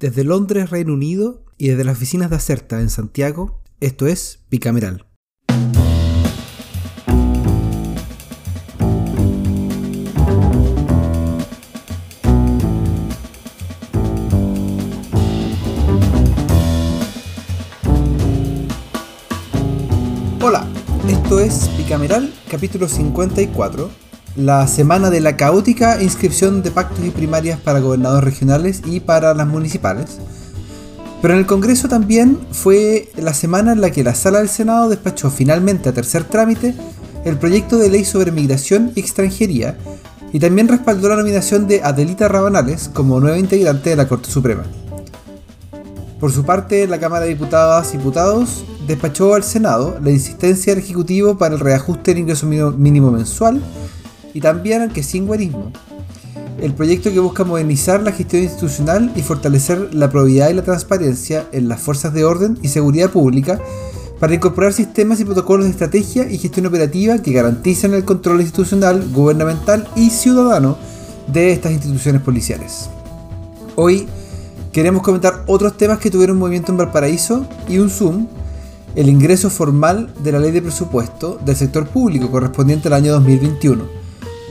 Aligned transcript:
Desde 0.00 0.24
Londres, 0.24 0.70
Reino 0.70 0.94
Unido, 0.94 1.44
y 1.58 1.68
desde 1.68 1.84
las 1.84 1.98
oficinas 1.98 2.30
de 2.30 2.36
Acerta 2.36 2.80
en 2.80 2.88
Santiago, 2.88 3.60
esto 3.80 4.06
es 4.06 4.38
Bicameral. 4.50 5.04
Hola, 20.40 20.66
esto 21.10 21.40
es 21.40 21.68
Bicameral, 21.76 22.32
capítulo 22.50 22.88
54, 22.88 23.90
la 24.36 24.66
semana 24.66 25.10
de 25.10 25.20
la 25.20 25.36
caótica 25.36 26.02
inscripción 26.02 26.62
de 26.62 26.70
pactos 26.70 27.04
y 27.04 27.10
primarias 27.10 27.58
para 27.58 27.80
gobernadores 27.80 28.24
regionales 28.24 28.82
y 28.84 29.00
para 29.00 29.34
las 29.34 29.46
municipales. 29.46 30.18
Pero 31.20 31.34
en 31.34 31.40
el 31.40 31.46
Congreso 31.46 31.88
también 31.88 32.38
fue 32.52 33.10
la 33.16 33.34
semana 33.34 33.72
en 33.72 33.80
la 33.80 33.90
que 33.90 34.04
la 34.04 34.14
Sala 34.14 34.38
del 34.38 34.48
Senado 34.48 34.88
despachó 34.88 35.30
finalmente 35.30 35.88
a 35.88 35.92
tercer 35.92 36.24
trámite 36.24 36.74
el 37.24 37.36
proyecto 37.36 37.76
de 37.76 37.90
ley 37.90 38.04
sobre 38.04 38.32
migración 38.32 38.92
y 38.94 39.00
extranjería 39.00 39.76
y 40.32 40.38
también 40.38 40.68
respaldó 40.68 41.08
la 41.08 41.16
nominación 41.16 41.66
de 41.66 41.82
Adelita 41.82 42.28
Rabanales 42.28 42.88
como 42.88 43.20
nueva 43.20 43.38
integrante 43.38 43.90
de 43.90 43.96
la 43.96 44.08
Corte 44.08 44.30
Suprema. 44.30 44.62
Por 46.20 46.32
su 46.32 46.44
parte, 46.44 46.86
la 46.86 47.00
Cámara 47.00 47.24
de 47.24 47.30
Diputadas 47.30 47.92
y 47.92 47.96
Diputados 47.96 48.64
despachó 48.86 49.34
al 49.34 49.42
Senado 49.42 49.98
la 50.02 50.10
insistencia 50.10 50.74
del 50.74 50.84
Ejecutivo 50.84 51.36
para 51.36 51.54
el 51.54 51.60
reajuste 51.60 52.12
del 52.12 52.20
ingreso 52.20 52.46
mínimo 52.46 53.10
mensual 53.10 53.60
y 54.34 54.40
también, 54.40 54.82
aunque 54.82 55.02
sin 55.02 55.26
guarismo, 55.26 55.72
el 56.60 56.74
proyecto 56.74 57.10
que 57.10 57.20
busca 57.20 57.44
modernizar 57.44 58.02
la 58.02 58.12
gestión 58.12 58.42
institucional 58.42 59.12
y 59.16 59.22
fortalecer 59.22 59.94
la 59.94 60.10
probidad 60.10 60.50
y 60.50 60.54
la 60.54 60.62
transparencia 60.62 61.46
en 61.52 61.68
las 61.68 61.80
fuerzas 61.80 62.12
de 62.12 62.24
orden 62.24 62.58
y 62.62 62.68
seguridad 62.68 63.10
pública 63.10 63.60
para 64.18 64.34
incorporar 64.34 64.74
sistemas 64.74 65.18
y 65.20 65.24
protocolos 65.24 65.64
de 65.64 65.72
estrategia 65.72 66.30
y 66.30 66.36
gestión 66.36 66.66
operativa 66.66 67.18
que 67.18 67.32
garanticen 67.32 67.94
el 67.94 68.04
control 68.04 68.42
institucional, 68.42 69.08
gubernamental 69.10 69.88
y 69.96 70.10
ciudadano 70.10 70.76
de 71.26 71.52
estas 71.52 71.72
instituciones 71.72 72.20
policiales. 72.20 72.90
Hoy 73.76 74.06
queremos 74.72 75.02
comentar 75.02 75.44
otros 75.46 75.78
temas 75.78 75.98
que 75.98 76.10
tuvieron 76.10 76.38
movimiento 76.38 76.72
en 76.72 76.78
Valparaíso 76.78 77.46
y 77.66 77.78
un 77.78 77.88
Zoom, 77.88 78.26
el 78.94 79.08
ingreso 79.08 79.48
formal 79.48 80.12
de 80.22 80.32
la 80.32 80.38
ley 80.38 80.50
de 80.50 80.60
presupuesto 80.60 81.38
del 81.42 81.56
sector 81.56 81.86
público 81.86 82.30
correspondiente 82.30 82.88
al 82.88 82.94
año 82.94 83.12
2021 83.12 83.99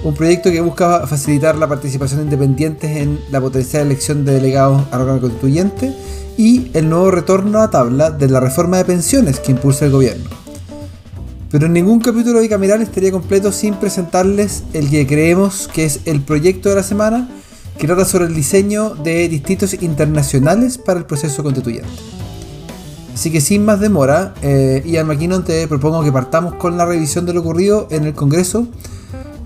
un 0.03 0.13
proyecto 0.13 0.51
que 0.51 0.61
busca 0.61 1.05
facilitar 1.07 1.57
la 1.57 1.67
participación 1.67 2.19
de 2.19 2.25
independientes 2.25 2.97
en 2.97 3.19
la 3.31 3.41
potencial 3.41 3.85
elección 3.85 4.23
de 4.23 4.33
delegados 4.33 4.83
al 4.91 5.01
órgano 5.01 5.21
constituyente 5.21 5.93
y 6.37 6.71
el 6.73 6.89
nuevo 6.89 7.11
retorno 7.11 7.59
a 7.59 7.69
tabla 7.69 8.11
de 8.11 8.29
la 8.29 8.39
reforma 8.39 8.77
de 8.77 8.85
pensiones 8.85 9.39
que 9.39 9.51
impulsa 9.51 9.85
el 9.85 9.91
gobierno. 9.91 10.29
Pero 11.51 11.67
ningún 11.67 11.99
capítulo 11.99 12.39
bicameral 12.39 12.81
estaría 12.81 13.11
completo 13.11 13.51
sin 13.51 13.73
presentarles 13.75 14.63
el 14.73 14.89
que 14.89 15.05
creemos 15.05 15.67
que 15.67 15.83
es 15.83 16.01
el 16.05 16.21
proyecto 16.21 16.69
de 16.69 16.75
la 16.75 16.83
semana, 16.83 17.29
que 17.77 17.87
trata 17.87 18.05
sobre 18.05 18.25
el 18.25 18.35
diseño 18.35 18.91
de 18.95 19.27
distritos 19.27 19.73
internacionales 19.81 20.77
para 20.77 20.99
el 20.99 21.05
proceso 21.05 21.43
constituyente. 21.43 21.89
Así 23.13 23.31
que 23.31 23.41
sin 23.41 23.65
más 23.65 23.81
demora, 23.81 24.33
eh, 24.41 24.81
Ian 24.85 25.07
McKinnon 25.07 25.43
te 25.43 25.67
propongo 25.67 26.03
que 26.03 26.11
partamos 26.11 26.53
con 26.55 26.77
la 26.77 26.85
revisión 26.85 27.25
de 27.25 27.33
lo 27.33 27.41
ocurrido 27.41 27.87
en 27.89 28.05
el 28.05 28.13
Congreso 28.13 28.67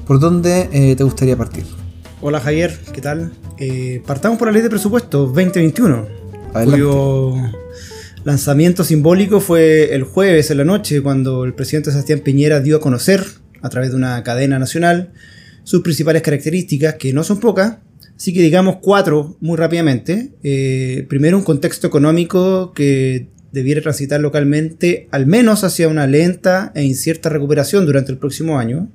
¿Por 0.05 0.19
dónde 0.19 0.69
eh, 0.73 0.95
te 0.95 1.03
gustaría 1.03 1.37
partir? 1.37 1.63
Hola 2.19 2.41
Javier, 2.41 2.77
¿qué 2.93 2.99
tal? 2.99 3.31
Eh, 3.57 4.01
partamos 4.05 4.37
por 4.37 4.49
la 4.49 4.51
ley 4.51 4.61
de 4.61 4.69
presupuesto 4.69 5.27
2021, 5.27 6.07
Adelante. 6.53 6.71
cuyo 6.71 7.35
lanzamiento 8.25 8.83
simbólico 8.83 9.39
fue 9.39 9.95
el 9.95 10.03
jueves 10.03 10.51
en 10.51 10.57
la 10.57 10.65
noche, 10.65 11.01
cuando 11.01 11.45
el 11.45 11.53
presidente 11.53 11.91
Sebastián 11.91 12.19
Piñera 12.19 12.59
dio 12.59 12.77
a 12.77 12.81
conocer, 12.81 13.23
a 13.61 13.69
través 13.69 13.91
de 13.91 13.95
una 13.95 14.21
cadena 14.23 14.59
nacional, 14.59 15.13
sus 15.63 15.81
principales 15.81 16.21
características, 16.21 16.95
que 16.95 17.13
no 17.13 17.23
son 17.23 17.39
pocas, 17.39 17.77
así 18.17 18.33
que 18.33 18.41
digamos 18.41 18.77
cuatro 18.81 19.37
muy 19.39 19.55
rápidamente. 19.55 20.33
Eh, 20.43 21.05
primero, 21.07 21.37
un 21.37 21.43
contexto 21.43 21.87
económico 21.87 22.73
que 22.73 23.29
debiera 23.53 23.81
transitar 23.81 24.19
localmente 24.19 25.07
al 25.11 25.27
menos 25.27 25.63
hacia 25.63 25.87
una 25.87 26.07
lenta 26.07 26.73
e 26.75 26.83
incierta 26.83 27.29
recuperación 27.29 27.85
durante 27.85 28.11
el 28.11 28.17
próximo 28.17 28.59
año. 28.59 28.89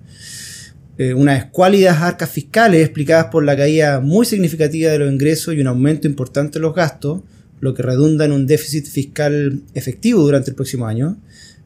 Eh, 0.98 1.14
unas 1.14 1.44
escuálidas 1.44 2.02
arcas 2.02 2.28
fiscales 2.28 2.84
explicadas 2.84 3.26
por 3.26 3.44
la 3.44 3.56
caída 3.56 4.00
muy 4.00 4.26
significativa 4.26 4.90
de 4.90 4.98
los 4.98 5.12
ingresos 5.12 5.54
y 5.54 5.60
un 5.60 5.68
aumento 5.68 6.08
importante 6.08 6.54
de 6.54 6.62
los 6.62 6.74
gastos, 6.74 7.20
lo 7.60 7.72
que 7.72 7.84
redunda 7.84 8.24
en 8.24 8.32
un 8.32 8.48
déficit 8.48 8.84
fiscal 8.84 9.62
efectivo 9.74 10.22
durante 10.22 10.50
el 10.50 10.56
próximo 10.56 10.86
año. 10.86 11.16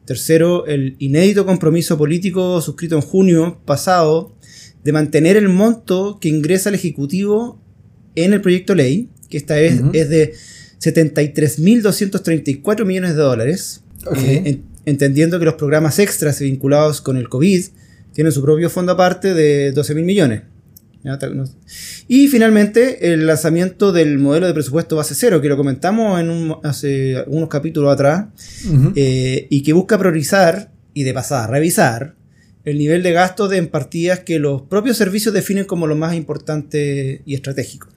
Tercero, 0.05 0.67
el 0.67 0.95
inédito 0.99 1.47
compromiso 1.47 1.97
político 1.97 2.61
suscrito 2.61 2.95
en 2.95 3.01
junio 3.01 3.59
pasado 3.65 4.35
de 4.83 4.91
mantener 4.91 5.35
el 5.35 5.49
monto 5.49 6.19
que 6.21 6.29
ingresa 6.29 6.69
el 6.69 6.75
Ejecutivo 6.75 7.59
en 8.13 8.33
el 8.33 8.41
proyecto 8.41 8.75
ley, 8.75 9.09
que 9.29 9.37
esta 9.37 9.55
vez 9.55 9.81
es 9.93 10.09
de 10.09 10.35
73.234 10.79 12.85
millones 12.85 13.15
de 13.15 13.21
dólares, 13.21 13.81
eh, 14.15 14.59
entendiendo 14.85 15.39
que 15.39 15.45
los 15.45 15.55
programas 15.55 15.97
extras 15.97 16.39
vinculados 16.39 17.01
con 17.01 17.17
el 17.17 17.29
COVID 17.29 17.63
tiene 18.13 18.31
su 18.31 18.41
propio 18.41 18.69
fondo 18.69 18.93
aparte 18.93 19.33
de 19.33 19.71
12 19.71 19.95
mil 19.95 20.05
millones. 20.05 20.43
Y 22.07 22.29
finalmente 22.29 23.13
el 23.13 23.27
lanzamiento 23.27 23.91
del 23.91 24.19
modelo 24.19 24.47
de 24.47 24.53
presupuesto 24.53 24.95
base 24.95 25.15
cero, 25.15 25.41
que 25.41 25.49
lo 25.49 25.57
comentamos 25.57 26.19
en 26.19 26.55
hace 26.63 27.23
unos 27.27 27.49
capítulos 27.49 27.93
atrás, 27.93 28.27
eh, 28.95 29.47
y 29.49 29.63
que 29.63 29.73
busca 29.73 29.99
priorizar 29.99 30.71
y 30.93 31.03
de 31.03 31.13
pasada 31.13 31.47
revisar 31.47 32.15
el 32.63 32.77
nivel 32.77 33.03
de 33.03 33.11
gasto 33.11 33.49
de 33.49 33.57
en 33.57 33.67
partidas 33.67 34.21
que 34.21 34.39
los 34.39 34.61
propios 34.61 34.95
servicios 34.95 35.33
definen 35.33 35.65
como 35.65 35.87
lo 35.87 35.97
más 35.97 36.15
importante 36.15 37.21
y 37.25 37.35
estratégico. 37.35 37.89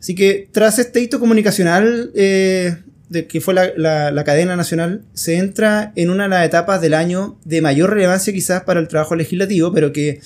Así 0.00 0.14
que 0.14 0.48
tras 0.50 0.78
este 0.78 1.00
hito 1.00 1.20
comunicacional, 1.20 2.10
eh, 2.14 2.78
de 3.10 3.26
que 3.26 3.40
fue 3.40 3.52
la, 3.54 4.24
cadena 4.24 4.56
nacional, 4.56 5.02
se 5.12 5.36
entra 5.36 5.92
en 5.96 6.10
una 6.10 6.22
de 6.22 6.30
las 6.30 6.46
etapas 6.46 6.80
del 6.80 6.94
año 6.94 7.38
de 7.44 7.60
mayor 7.60 7.90
relevancia 7.90 8.32
quizás 8.32 8.62
para 8.62 8.80
el 8.80 8.88
trabajo 8.88 9.16
legislativo, 9.16 9.72
pero 9.72 9.92
que 9.92 10.20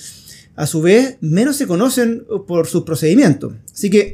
a 0.55 0.67
su 0.67 0.81
vez 0.81 1.17
menos 1.19 1.57
se 1.57 1.67
conocen 1.67 2.25
por 2.47 2.67
sus 2.67 2.83
procedimientos. 2.83 3.53
Así 3.73 3.89
que 3.89 4.13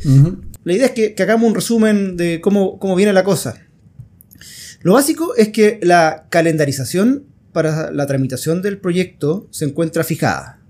la 0.64 0.74
idea 0.74 0.86
es 0.88 0.92
que, 0.94 1.16
hagamos 1.22 1.50
un 1.50 1.56
resumen 1.56 2.16
de 2.16 2.40
cómo, 2.42 2.80
cómo, 2.80 2.96
viene 2.96 3.12
la 3.12 3.26
cosa. 3.26 3.62
Lo 4.82 4.94
básico 4.94 5.36
es 5.36 5.50
que 5.50 5.80
la 5.84 6.28
calendarización 6.30 7.26
para 7.52 7.92
la 7.92 8.08
tramitación 8.08 8.62
del 8.62 8.78
proyecto 8.78 9.48
se 9.52 9.66
encuentra 9.66 10.06
fijada. 10.06 10.62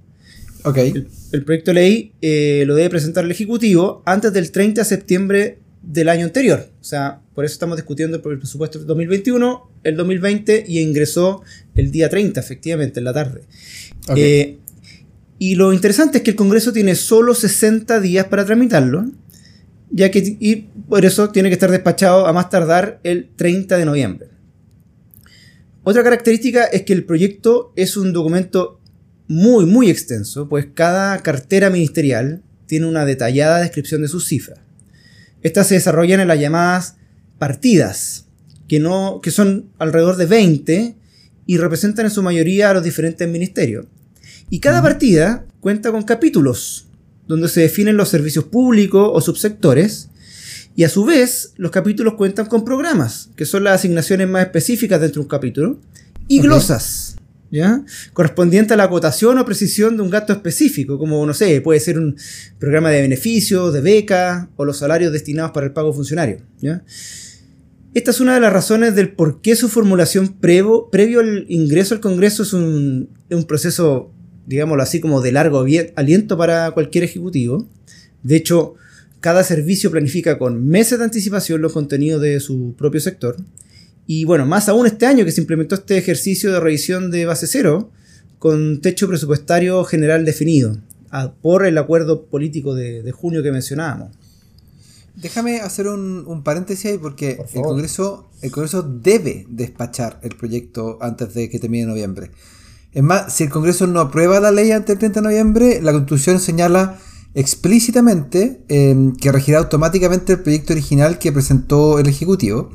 Okay. 0.63 1.07
El, 1.31 1.43
proyecto 1.43 1.71
de 1.71 1.75
ley 1.75 2.13
eh, 2.21 2.63
lo 2.67 2.75
debe 2.75 2.89
presentar 2.89 3.23
el 3.25 3.31
Ejecutivo 3.31 4.03
antes 4.05 4.33
del 4.33 4.51
30 4.51 4.81
de 4.81 4.85
septiembre 4.85 5.59
del 5.81 6.09
año 6.09 6.25
anterior. 6.25 6.69
O 6.79 6.83
sea, 6.83 7.21
por 7.33 7.45
eso 7.45 7.53
estamos 7.53 7.77
discutiendo 7.77 8.17
el 8.17 8.21
presupuesto 8.39 8.77
del 8.77 8.87
2021, 8.87 9.71
el 9.83 9.95
2020 9.95 10.65
y 10.67 10.79
ingresó 10.79 11.43
el 11.75 11.91
día 11.91 12.09
30, 12.09 12.39
efectivamente, 12.39 12.99
en 12.99 13.05
la 13.05 13.13
tarde. 13.13 13.41
Eh, 14.15 14.57
y 15.39 15.55
lo 15.55 15.73
interesante 15.73 16.19
es 16.19 16.23
que 16.23 16.31
el 16.31 16.35
Congreso 16.35 16.71
tiene 16.71 16.95
solo 16.95 17.33
60 17.33 17.99
días 17.99 18.27
para 18.27 18.45
tramitarlo, 18.45 19.09
ya 19.89 20.11
que 20.11 20.37
y 20.39 20.67
por 20.87 21.03
eso 21.03 21.29
tiene 21.31 21.49
que 21.49 21.53
estar 21.53 21.71
despachado 21.71 22.27
a 22.27 22.33
más 22.33 22.49
tardar 22.49 22.99
el 23.03 23.29
30 23.35 23.77
de 23.77 23.85
noviembre. 23.85 24.27
Otra 25.83 26.03
característica 26.03 26.65
es 26.65 26.83
que 26.83 26.93
el 26.93 27.05
proyecto 27.05 27.73
es 27.75 27.97
un 27.97 28.13
documento 28.13 28.79
muy, 29.27 29.65
muy 29.65 29.89
extenso, 29.89 30.47
pues 30.47 30.67
cada 30.73 31.17
cartera 31.19 31.71
ministerial 31.71 32.43
tiene 32.67 32.85
una 32.85 33.05
detallada 33.05 33.59
descripción 33.59 34.03
de 34.03 34.07
sus 34.09 34.27
cifras. 34.27 34.59
Estas 35.43 35.67
se 35.67 35.75
desarrollan 35.75 36.19
en 36.19 36.27
las 36.27 36.39
llamadas 36.39 36.95
partidas, 37.37 38.27
que, 38.67 38.79
no, 38.79 39.19
que 39.21 39.31
son 39.31 39.69
alrededor 39.79 40.17
de 40.17 40.25
20 40.25 40.95
y 41.45 41.57
representan 41.57 42.05
en 42.05 42.11
su 42.11 42.23
mayoría 42.23 42.69
a 42.69 42.73
los 42.73 42.83
diferentes 42.83 43.27
ministerios. 43.27 43.85
Y 44.49 44.59
cada 44.59 44.81
partida 44.81 45.45
cuenta 45.59 45.91
con 45.91 46.03
capítulos, 46.03 46.87
donde 47.27 47.49
se 47.49 47.61
definen 47.61 47.97
los 47.97 48.09
servicios 48.09 48.45
públicos 48.45 49.09
o 49.11 49.21
subsectores, 49.21 50.09
y 50.75 50.83
a 50.83 50.89
su 50.89 51.03
vez 51.03 51.53
los 51.57 51.71
capítulos 51.71 52.13
cuentan 52.13 52.45
con 52.45 52.63
programas, 52.63 53.29
que 53.35 53.45
son 53.45 53.63
las 53.63 53.75
asignaciones 53.75 54.27
más 54.27 54.45
específicas 54.45 55.01
dentro 55.01 55.21
de 55.21 55.25
un 55.25 55.29
capítulo, 55.29 55.79
y 56.27 56.39
glosas 56.39 57.15
Correspondiente 58.13 58.73
a 58.73 58.77
la 58.77 58.83
acotación 58.83 59.37
o 59.37 59.45
precisión 59.45 59.97
de 59.97 60.03
un 60.03 60.09
gasto 60.09 60.33
específico, 60.33 60.97
como, 60.97 61.25
no 61.25 61.33
sé, 61.33 61.59
puede 61.61 61.79
ser 61.79 61.99
un 61.99 62.15
programa 62.59 62.89
de 62.89 63.01
beneficios, 63.01 63.73
de 63.73 63.81
beca 63.81 64.49
o 64.55 64.65
los 64.65 64.77
salarios 64.77 65.11
destinados 65.11 65.51
para 65.51 65.65
el 65.65 65.73
pago 65.73 65.93
funcionario. 65.93 66.37
Esta 67.93 68.11
es 68.11 68.21
una 68.21 68.35
de 68.35 68.39
las 68.39 68.53
razones 68.53 68.95
del 68.95 69.11
por 69.11 69.41
qué 69.41 69.55
su 69.55 69.67
formulación 69.67 70.29
previo, 70.39 70.89
previo 70.89 71.19
al 71.19 71.45
ingreso 71.49 71.93
al 71.93 71.99
Congreso 71.99 72.43
es 72.43 72.53
un, 72.53 73.09
un 73.29 73.43
proceso, 73.43 74.13
digámoslo 74.47 74.81
así, 74.81 75.01
como 75.01 75.19
de 75.19 75.33
largo 75.33 75.65
aliento 75.95 76.37
para 76.37 76.71
cualquier 76.71 77.03
ejecutivo. 77.03 77.67
De 78.23 78.37
hecho, 78.37 78.75
Cada 79.21 79.43
servicio 79.43 79.91
planifica 79.91 80.39
con 80.39 80.67
meses 80.67 80.97
de 80.97 81.05
anticipación 81.05 81.61
los 81.61 81.73
contenidos 81.73 82.23
de 82.23 82.39
su 82.39 82.73
propio 82.75 82.99
sector. 82.99 83.37
Y 84.13 84.25
bueno, 84.25 84.45
más 84.45 84.67
aún 84.67 84.85
este 84.85 85.05
año 85.05 85.23
que 85.23 85.31
se 85.31 85.39
implementó 85.39 85.75
este 85.75 85.97
ejercicio 85.97 86.51
de 86.51 86.59
revisión 86.59 87.11
de 87.11 87.25
base 87.25 87.47
cero 87.47 87.91
con 88.39 88.81
techo 88.81 89.07
presupuestario 89.07 89.85
general 89.85 90.25
definido 90.25 90.77
por 91.41 91.65
el 91.65 91.77
acuerdo 91.77 92.25
político 92.25 92.75
de, 92.75 93.09
junio 93.13 93.41
que 93.41 93.53
mencionábamos. 93.53 94.09
Déjame 95.15 95.61
hacer 95.61 95.87
un, 95.87 96.43
paréntesis 96.43 96.91
ahí 96.91 96.97
porque 96.97 97.39
el 97.53 97.61
Congreso, 97.61 98.27
el 98.41 98.51
Congreso 98.51 98.81
debe 98.81 99.45
despachar 99.47 100.19
el 100.23 100.35
proyecto 100.35 100.97
antes 100.99 101.33
de 101.33 101.49
que 101.49 101.59
termine 101.59 101.85
noviembre. 101.85 102.31
Es 102.91 103.03
más, 103.03 103.33
si 103.33 103.45
el 103.45 103.49
Congreso 103.49 103.87
no 103.87 104.01
aprueba 104.01 104.41
la 104.41 104.51
ley 104.51 104.71
antes 104.71 104.87
del 104.89 104.99
30 104.99 105.21
de 105.21 105.23
noviembre, 105.23 105.81
la 105.81 105.93
Constitución 105.93 106.41
señala 106.41 106.99
explícitamente 107.33 108.61
em, 108.67 109.15
que 109.15 109.31
regirá 109.31 109.59
automáticamente 109.59 110.33
el 110.33 110.41
proyecto 110.41 110.73
original 110.73 111.17
que 111.17 111.31
presentó 111.31 111.97
el 111.97 112.09
Ejecutivo. 112.09 112.71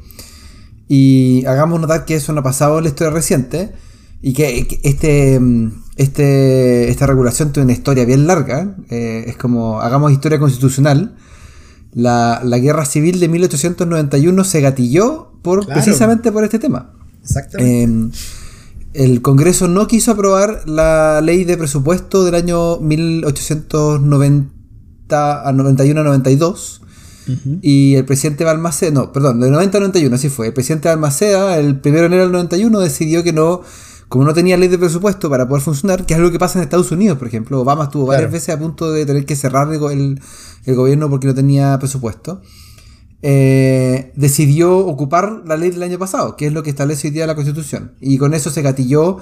Y 0.88 1.44
hagamos 1.46 1.80
notar 1.80 2.04
que 2.04 2.14
eso 2.14 2.32
no 2.32 2.40
ha 2.40 2.44
pasado 2.44 2.78
en 2.78 2.84
la 2.84 2.90
historia 2.90 3.12
reciente 3.12 3.72
y 4.22 4.32
que, 4.32 4.80
este, 4.82 5.34
em, 5.34 5.72
este, 5.96 6.88
esta 6.88 7.06
regulación 7.06 7.52
tiene 7.52 7.64
una 7.64 7.72
historia 7.72 8.04
bien 8.04 8.26
larga. 8.26 8.76
Eh, 8.90 9.24
es 9.26 9.36
como, 9.36 9.80
hagamos 9.80 10.12
historia 10.12 10.38
constitucional. 10.38 11.16
La, 11.92 12.40
guerra 12.42 12.84
civil 12.84 13.20
de 13.20 13.28
1891 13.28 14.44
se 14.44 14.60
gatilló 14.60 15.32
por, 15.42 15.66
precisamente 15.66 16.30
por 16.30 16.44
este 16.44 16.58
tema. 16.58 16.92
Exactamente. 17.22 17.82
Em, 17.82 18.10
el 18.92 19.22
Congreso 19.22 19.68
no 19.68 19.86
quiso 19.86 20.12
aprobar 20.12 20.66
la 20.66 21.20
ley 21.20 21.44
de 21.44 21.58
presupuesto 21.58 22.24
del 22.24 22.34
año 22.34 22.78
1890 22.78 25.46
a 25.46 25.52
91 25.52 26.00
a 26.00 26.04
92. 26.04 26.82
Y 27.60 27.94
el 27.96 28.04
presidente 28.04 28.44
Balmaceda, 28.44 28.90
no, 28.92 29.12
perdón, 29.12 29.40
de 29.40 29.50
90 29.50 29.78
a 29.78 29.80
91, 29.80 30.14
así 30.14 30.28
fue. 30.28 30.48
El 30.48 30.52
presidente 30.52 30.88
Balmaceda, 30.88 31.58
el 31.58 31.80
1 31.80 31.80
de 31.82 32.06
enero 32.06 32.22
del 32.22 32.32
91, 32.32 32.78
decidió 32.80 33.22
que 33.22 33.32
no, 33.32 33.62
como 34.08 34.24
no 34.24 34.32
tenía 34.32 34.56
ley 34.56 34.68
de 34.68 34.78
presupuesto 34.78 35.28
para 35.28 35.48
poder 35.48 35.62
funcionar, 35.62 36.06
que 36.06 36.14
es 36.14 36.18
algo 36.18 36.30
que 36.30 36.38
pasa 36.38 36.58
en 36.58 36.62
Estados 36.62 36.92
Unidos, 36.92 37.18
por 37.18 37.26
ejemplo. 37.26 37.60
Obama 37.60 37.84
estuvo 37.84 38.06
varias 38.06 38.30
veces 38.30 38.54
a 38.54 38.58
punto 38.58 38.92
de 38.92 39.04
tener 39.06 39.26
que 39.26 39.34
cerrar 39.34 39.72
el, 39.72 40.20
el 40.64 40.74
gobierno 40.74 41.10
porque 41.10 41.26
no 41.26 41.34
tenía 41.34 41.78
presupuesto. 41.78 42.40
Eh, 43.22 44.12
decidió 44.14 44.78
ocupar 44.78 45.42
la 45.46 45.56
ley 45.56 45.70
del 45.70 45.82
año 45.82 45.98
pasado, 45.98 46.36
que 46.36 46.46
es 46.46 46.52
lo 46.52 46.62
que 46.62 46.70
establece 46.70 47.08
hoy 47.08 47.14
día 47.14 47.26
la 47.26 47.34
Constitución. 47.34 47.92
Y 48.00 48.18
con 48.18 48.34
eso 48.34 48.50
se 48.50 48.62
gatilló 48.62 49.18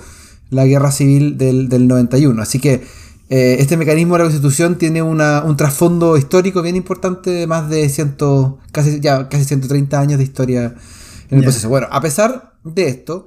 la 0.51 0.67
guerra 0.67 0.91
civil 0.93 1.39
del, 1.39 1.89
91. 1.89 2.43
Así 2.43 2.59
que 2.59 2.83
eh, 3.31 3.57
este 3.59 3.77
mecanismo 3.77 4.15
de 4.15 4.19
la 4.19 4.25
Constitución 4.25 4.77
tiene 4.77 5.03
un 5.03 5.57
trasfondo 5.57 6.17
histórico 6.17 6.61
bien 6.61 6.77
importante 6.77 7.31
de 7.31 7.47
más 7.47 7.71
de 7.71 7.89
ciento, 7.89 8.59
casi, 8.71 9.01
ya, 9.01 9.29
casi 9.29 9.45
130 9.45 9.99
años 9.99 10.19
de 10.19 10.25
historia 10.25 10.75
en 11.31 11.39
el 11.39 11.45
proceso. 11.45 11.69
Bueno, 11.69 11.89
a 11.91 12.01
pesar 12.01 12.55
de 12.65 12.89
esto, 12.89 13.25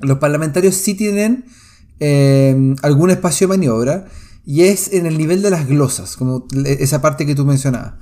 los 0.00 0.18
parlamentarios 0.18 0.74
sí 0.74 0.94
tienen 0.94 1.44
eh, 2.00 2.74
algún 2.82 3.10
espacio 3.10 3.46
de 3.46 3.56
maniobra 3.56 4.06
y 4.46 4.62
es 4.62 4.92
en 4.94 5.04
el 5.04 5.18
nivel 5.18 5.42
de 5.42 5.50
las 5.50 5.68
glosas, 5.68 6.16
como 6.16 6.46
esa 6.64 7.02
parte 7.02 7.26
que 7.26 7.34
tú 7.34 7.44
mencionabas. 7.44 7.94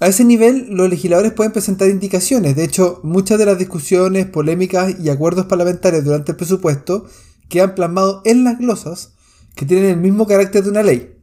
A 0.00 0.08
ese 0.08 0.24
nivel, 0.24 0.68
los 0.70 0.88
legisladores 0.88 1.32
pueden 1.32 1.52
presentar 1.52 1.88
indicaciones. 1.88 2.56
De 2.56 2.64
hecho, 2.64 2.98
muchas 3.04 3.38
de 3.38 3.46
las 3.46 3.58
discusiones, 3.58 4.26
polémicas 4.26 4.96
y 4.98 5.10
acuerdos 5.10 5.46
parlamentarios 5.46 6.02
durante 6.02 6.32
el 6.32 6.36
presupuesto 6.36 7.06
quedan 7.48 7.74
plasmados 7.74 8.22
en 8.24 8.42
las 8.42 8.58
glosas 8.58 9.12
que 9.54 9.66
tienen 9.66 9.90
el 9.90 9.96
mismo 9.96 10.26
carácter 10.26 10.64
de 10.64 10.70
una 10.70 10.82
ley. 10.82 11.16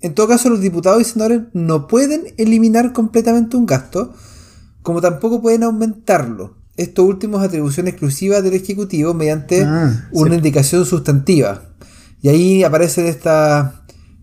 En 0.00 0.14
todo 0.14 0.28
caso, 0.28 0.50
los 0.50 0.60
diputados 0.60 1.00
y 1.00 1.04
senadores 1.04 1.42
no 1.52 1.86
pueden 1.86 2.34
eliminar 2.36 2.92
completamente 2.92 3.56
un 3.56 3.66
gasto, 3.66 4.14
como 4.82 5.00
tampoco 5.00 5.40
pueden 5.40 5.62
aumentarlo. 5.62 6.56
Esto 6.76 7.04
último 7.04 7.38
es 7.38 7.44
atribución 7.44 7.88
exclusiva 7.88 8.42
del 8.42 8.54
Ejecutivo 8.54 9.14
mediante 9.14 9.62
ah, 9.64 10.08
una 10.12 10.34
indicación 10.34 10.84
sustantiva. 10.84 11.62
Y 12.20 12.28
ahí 12.28 12.64
aparecen 12.64 13.06
estas 13.06 13.72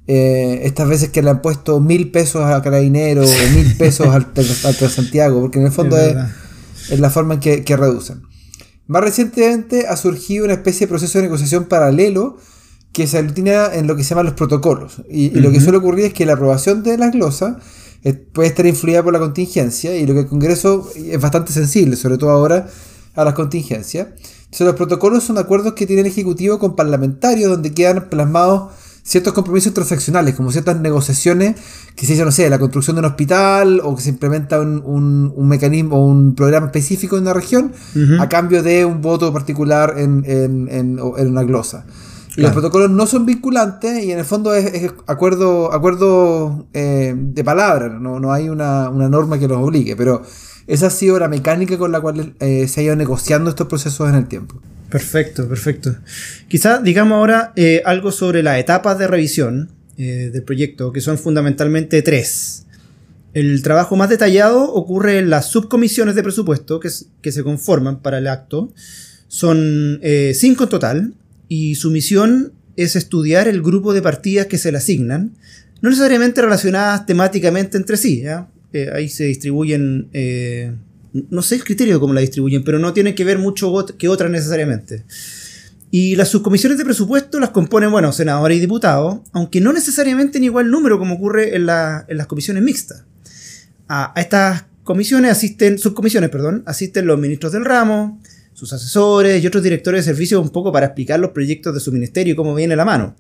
eh, 0.06 0.62
estas 0.64 0.90
veces 0.90 1.10
que 1.10 1.22
le 1.22 1.30
han 1.30 1.42
puesto 1.42 1.80
mil 1.80 2.12
pesos 2.12 2.44
a 2.44 2.62
Carabinero 2.62 3.24
o 3.24 3.56
mil 3.56 3.74
pesos 3.78 4.08
al, 4.08 4.28
al 4.36 4.90
Santiago, 4.90 5.40
porque 5.40 5.60
en 5.60 5.66
el 5.66 5.72
fondo 5.72 5.98
es, 5.98 7.00
la 7.00 7.10
forma 7.10 7.36
en 7.36 7.40
que, 7.40 7.78
reducen. 7.78 8.24
Más 8.88 9.02
recientemente 9.02 9.88
ha 9.88 9.96
surgido 9.96 10.44
una 10.44 10.56
especie 10.56 10.86
de 10.86 10.90
proceso 10.90 11.18
de 11.18 11.24
negociación 11.24 11.66
paralelo 11.66 12.38
que 12.94 13.08
se 13.08 13.18
aglutina 13.18 13.74
en 13.74 13.88
lo 13.88 13.96
que 13.96 14.04
se 14.04 14.12
llaman 14.12 14.28
los 14.28 14.36
protocolos. 14.36 15.02
Y, 15.10 15.32
lo 15.32 15.52
que 15.52 15.60
suele 15.60 15.80
ocurrir 15.80 16.06
es 16.06 16.14
que 16.14 16.26
la 16.26 16.34
aprobación 16.34 16.84
de 16.84 16.98
la 16.98 17.10
glosa 17.10 17.60
eh, 18.04 18.14
puede 18.14 18.50
estar 18.50 18.66
influida 18.66 19.04
por 19.04 19.12
la 19.12 19.20
contingencia 19.20 19.96
y 19.96 20.06
lo 20.06 20.14
que 20.14 20.22
el 20.22 20.28
Congreso 20.28 20.90
es 20.96 21.20
bastante 21.20 21.52
sensible, 21.52 21.96
sobre 21.96 22.18
todo 22.18 22.30
ahora 22.30 22.68
a 23.16 23.26
las 23.26 23.34
contingencias. 23.34 24.08
Entonces, 24.46 24.68
los 24.68 24.76
protocolos 24.76 25.24
son 25.24 25.40
acuerdos 25.40 25.74
que 25.74 25.88
tiene 25.88 26.02
el 26.02 26.08
Ejecutivo 26.08 26.60
con 26.60 26.76
parlamentarios 26.76 27.50
donde 27.50 27.74
quedan 27.74 28.10
plasmados 28.10 28.72
ciertos 29.04 29.34
compromisos 29.34 29.74
transaccionales, 29.74 30.36
como 30.36 30.52
ciertas 30.52 30.80
negociaciones 30.80 31.56
que 31.96 32.06
se 32.06 32.14
dicen, 32.14 32.26
no 32.26 32.32
sé, 32.32 32.50
la 32.50 32.58
construcción 32.58 32.96
de 32.96 33.02
un 33.02 33.06
hospital 33.06 33.82
o 33.84 33.96
que 33.96 34.02
se 34.02 34.10
implementa 34.10 34.60
un, 34.60 35.48
mecanismo 35.48 35.98
o 35.98 36.08
un 36.08 36.36
programa 36.36 36.68
específico 36.68 37.18
en 37.18 37.24
una 37.24 37.34
región 37.34 37.74
a 38.20 38.30
cambio 38.30 38.64
de 38.64 38.86
un 38.86 39.02
voto 39.02 39.34
particular 39.34 39.96
en, 39.98 41.00
una 41.00 41.44
glosa. 41.44 41.86
Los 42.36 42.52
protocolos 42.52 42.90
no 42.90 43.06
son 43.06 43.26
vinculantes 43.26 44.04
y 44.04 44.12
en 44.12 44.20
el 44.20 44.26
fondo 44.26 44.56
es, 44.56 44.92
acuerdo, 45.06 45.72
acuerdo 45.72 46.68
eh, 46.74 47.14
de 47.16 47.44
palabra, 47.44 47.90
no, 47.90 48.34
hay 48.34 48.50
una, 48.50 48.90
norma 48.90 49.38
que 49.38 49.48
los 49.48 49.58
obligue, 49.58 49.96
pero 49.96 50.24
esa 50.66 50.88
ha 50.88 50.90
sido 50.90 51.20
la 51.20 51.28
mecánica 51.28 51.78
con 51.78 51.92
la 51.92 52.02
cual 52.02 52.36
eh, 52.40 52.68
se 52.68 52.82
ha 52.82 52.84
ido 52.84 52.96
negociando 52.96 53.50
estos 53.50 53.68
procesos 53.68 54.10
en 54.10 54.16
el 54.16 54.28
tiempo. 54.28 54.60
Perfecto, 54.94 55.50
perfecto. 55.50 55.96
Quizá 56.48 56.80
digamos 56.80 57.16
ahora 57.16 57.52
eh, 57.56 57.82
algo 57.84 58.12
sobre 58.12 58.44
las 58.44 58.60
etapas 58.60 59.00
de 59.00 59.08
revisión 59.08 59.72
eh, 59.98 60.30
del 60.32 60.44
proyecto, 60.44 60.94
que 60.94 61.02
son 61.02 61.18
fundamentalmente 61.18 62.04
tres. 62.04 62.68
El 63.34 63.64
trabajo 63.64 63.96
más 63.96 64.10
detallado 64.10 64.72
ocurre 64.72 65.18
en 65.18 65.32
las 65.32 65.48
subcomisiones 65.48 66.14
de 66.14 66.22
presupuesto 66.22 66.80
que, 66.80 66.92
que 67.24 67.32
se 67.32 67.44
conforman 67.44 68.04
para 68.04 68.20
el 68.20 68.28
acto. 68.28 68.72
Son 69.28 70.00
eh, 70.04 70.34
cinco 70.36 70.66
en 70.66 70.70
total 70.70 71.14
y 71.54 71.76
su 71.76 71.92
misión 71.92 72.54
es 72.76 72.96
estudiar 72.96 73.48
el 73.48 73.62
grupo 73.62 73.94
de 73.94 74.02
partidas 74.02 74.48
que 74.48 74.58
se 74.58 74.72
le 74.72 74.78
asignan, 74.78 75.34
no 75.82 75.90
necesariamente 75.90 76.42
relacionadas 76.42 77.06
temáticamente 77.06 77.78
entre 77.78 77.98
sí. 77.98 78.24
ahí 78.94 79.10
se 79.10 79.26
distribuyen 79.26 80.10
no 81.14 81.42
sé 81.42 81.56
el 81.56 81.64
criterio 81.64 81.96
de 81.96 82.00
cómo 82.00 82.14
la 82.14 82.22
distribuyen, 82.22 82.64
pero 82.64 82.80
no 82.80 82.94
tiene 82.94 83.14
que 83.16 83.24
ver 83.24 83.38
mucho 83.38 83.72
que 83.98 84.10
otras 84.10 84.32
necesariamente. 84.32 85.06
Y 85.92 86.16
las 86.16 86.30
subcomisiones 86.30 86.80
de 86.80 86.86
presupuesto 86.86 87.40
las 87.40 87.52
componen, 87.52 87.92
bueno, 87.92 88.12
senadores 88.12 88.58
y 88.58 88.62
diputados, 88.62 89.20
aunque 89.32 89.62
no 89.62 89.72
necesariamente 89.74 90.40
en 90.40 90.46
igual 90.46 90.72
número 90.72 90.98
como 90.98 91.16
ocurre 91.16 91.56
en, 91.56 91.68
las 91.68 92.28
comisiones 92.28 92.64
mixtas. 92.64 93.04
A, 93.88 94.12
estas 94.16 94.66
comisiones 94.84 95.32
asisten, 95.32 95.78
subcomisiones, 95.78 96.32
perdón, 96.32 96.64
asisten 96.66 97.06
los 97.06 97.20
ministros 97.20 97.52
del 97.52 97.64
ramo, 97.64 98.20
sus 98.64 98.72
asesores 98.72 99.44
y 99.44 99.48
otros 99.48 99.62
directores 99.62 100.06
de 100.06 100.14
servicios 100.14 100.42
un 100.42 100.50
poco 100.50 100.72
para 100.72 100.86
explicar 100.86 101.20
los 101.20 101.32
proyectos 101.32 101.74
de 101.74 101.82
su 101.82 101.92
ministerio 101.92 102.32
y 102.32 102.36
cómo 102.36 102.56
viene 102.56 102.78
la 102.78 102.86
mano. 102.86 103.14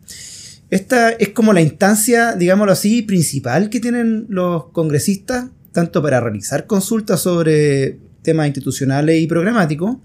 Esta 0.70 1.10
es 1.10 1.30
como 1.30 1.52
la 1.52 1.60
instancia, 1.60 2.34
digámoslo 2.34 2.72
así, 2.72 3.02
principal 3.02 3.70
que 3.70 3.82
tienen 3.82 4.26
los 4.30 4.70
congresistas 4.70 5.48
tanto 5.74 6.02
para 6.02 6.22
realizar 6.22 6.66
consultas 6.66 7.20
sobre 7.20 7.98
temas 8.22 8.48
institucionales 8.48 9.20
y 9.20 9.28
programáticos, 9.28 9.98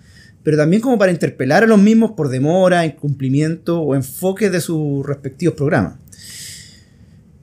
pero 0.42 0.56
también 0.56 0.82
como 0.82 0.98
para 0.98 1.12
interpelar 1.12 1.62
a 1.62 1.68
los 1.68 1.80
mismos 1.80 2.12
por 2.16 2.30
demora, 2.30 2.84
incumplimiento 2.84 3.80
o 3.80 3.94
enfoque 3.94 4.50
de 4.50 4.60
sus 4.60 5.06
respectivos 5.06 5.54
programas. 5.54 5.98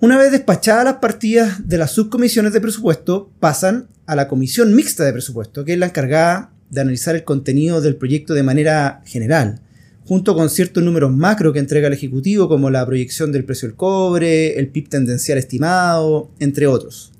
Una 0.01 0.17
vez 0.17 0.33
despachadas 0.33 0.83
las 0.83 0.95
partidas 0.95 1.65
de 1.65 1.77
las 1.77 1.91
subcomisiones 1.91 2.51
de 2.51 2.59
presupuesto, 2.59 3.31
pasan 3.39 3.87
a 4.05 4.15
la 4.17 4.27
comisión 4.27 4.75
mixta 4.75 5.05
de 5.05 5.13
presupuesto, 5.13 5.63
que 5.63 5.73
es 5.73 5.79
la 5.79 5.85
encargada 5.85 6.51
de 6.75 6.81
analizar 6.81 7.15
el 7.15 7.23
contenido 7.23 7.81
del 7.81 7.95
proyecto 7.95 8.33
de 8.33 8.43
manera 8.43 9.01
general, 9.05 9.61
junto 10.05 10.35
con 10.35 10.49
ciertos 10.49 10.83
números 10.83 11.11
macro 11.11 11.53
que 11.53 11.59
entrega 11.59 11.87
el 11.87 11.93
Ejecutivo, 11.93 12.47
como 12.47 12.69
la 12.69 12.85
proyección 12.85 13.31
del 13.31 13.45
precio 13.45 13.67
del 13.67 13.77
cobre, 13.77 14.59
el 14.59 14.67
PIB 14.67 14.89
tendencial 14.89 15.37
estimado, 15.37 16.29
entre 16.39 16.67
otros. 16.67 17.13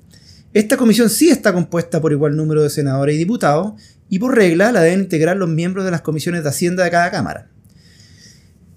Esta 0.54 0.78
comisión 0.78 1.10
sí 1.10 1.30
está 1.30 1.54
compuesta 1.54 2.02
por 2.02 2.12
igual 2.12 2.36
número 2.36 2.62
de 2.62 2.70
senadores 2.70 3.16
y 3.16 3.18
diputados 3.18 3.74
y 4.10 4.20
por 4.20 4.36
regla 4.36 4.72
la 4.72 4.82
deben 4.82 5.00
integrar 5.00 5.38
los 5.38 5.50
miembros 5.50 5.86
de 5.86 5.92
las 5.92 6.02
comisiones 6.02 6.44
de 6.44 6.50
Hacienda 6.50 6.84
de 6.84 6.92
cada 6.92 7.12
Cámara. 7.12 7.50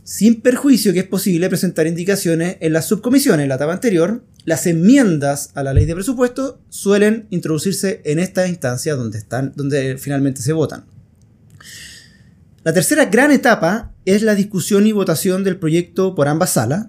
Sin 0.05 0.41
perjuicio 0.41 0.93
que 0.93 1.01
es 1.01 1.07
posible 1.07 1.49
presentar 1.49 1.87
indicaciones 1.87 2.57
en 2.61 2.73
las 2.73 2.87
subcomisiones, 2.87 3.47
la 3.47 3.57
etapa 3.57 3.73
anterior, 3.73 4.23
las 4.49 4.67
enmiendas 4.67 5.51
a 5.55 5.63
la 5.63 5.75
ley 5.75 5.85
de 5.85 5.95
presupuesto 5.95 6.61
suelen 6.71 7.27
introducirse 7.29 8.01
en 8.05 8.19
esta 8.19 8.49
instancia 8.49 8.97
donde, 8.97 9.19
están, 9.19 9.53
donde 9.55 9.99
finalmente 9.99 10.41
se 10.41 10.55
votan. 10.55 10.87
La 12.65 12.73
tercera 12.73 13.05
gran 13.05 13.31
etapa 13.31 13.93
es 14.07 14.23
la 14.23 14.35
discusión 14.35 14.87
y 14.87 14.93
votación 14.93 15.45
del 15.45 15.59
proyecto 15.59 16.15
por 16.15 16.29
ambas 16.29 16.51
salas, 16.51 16.87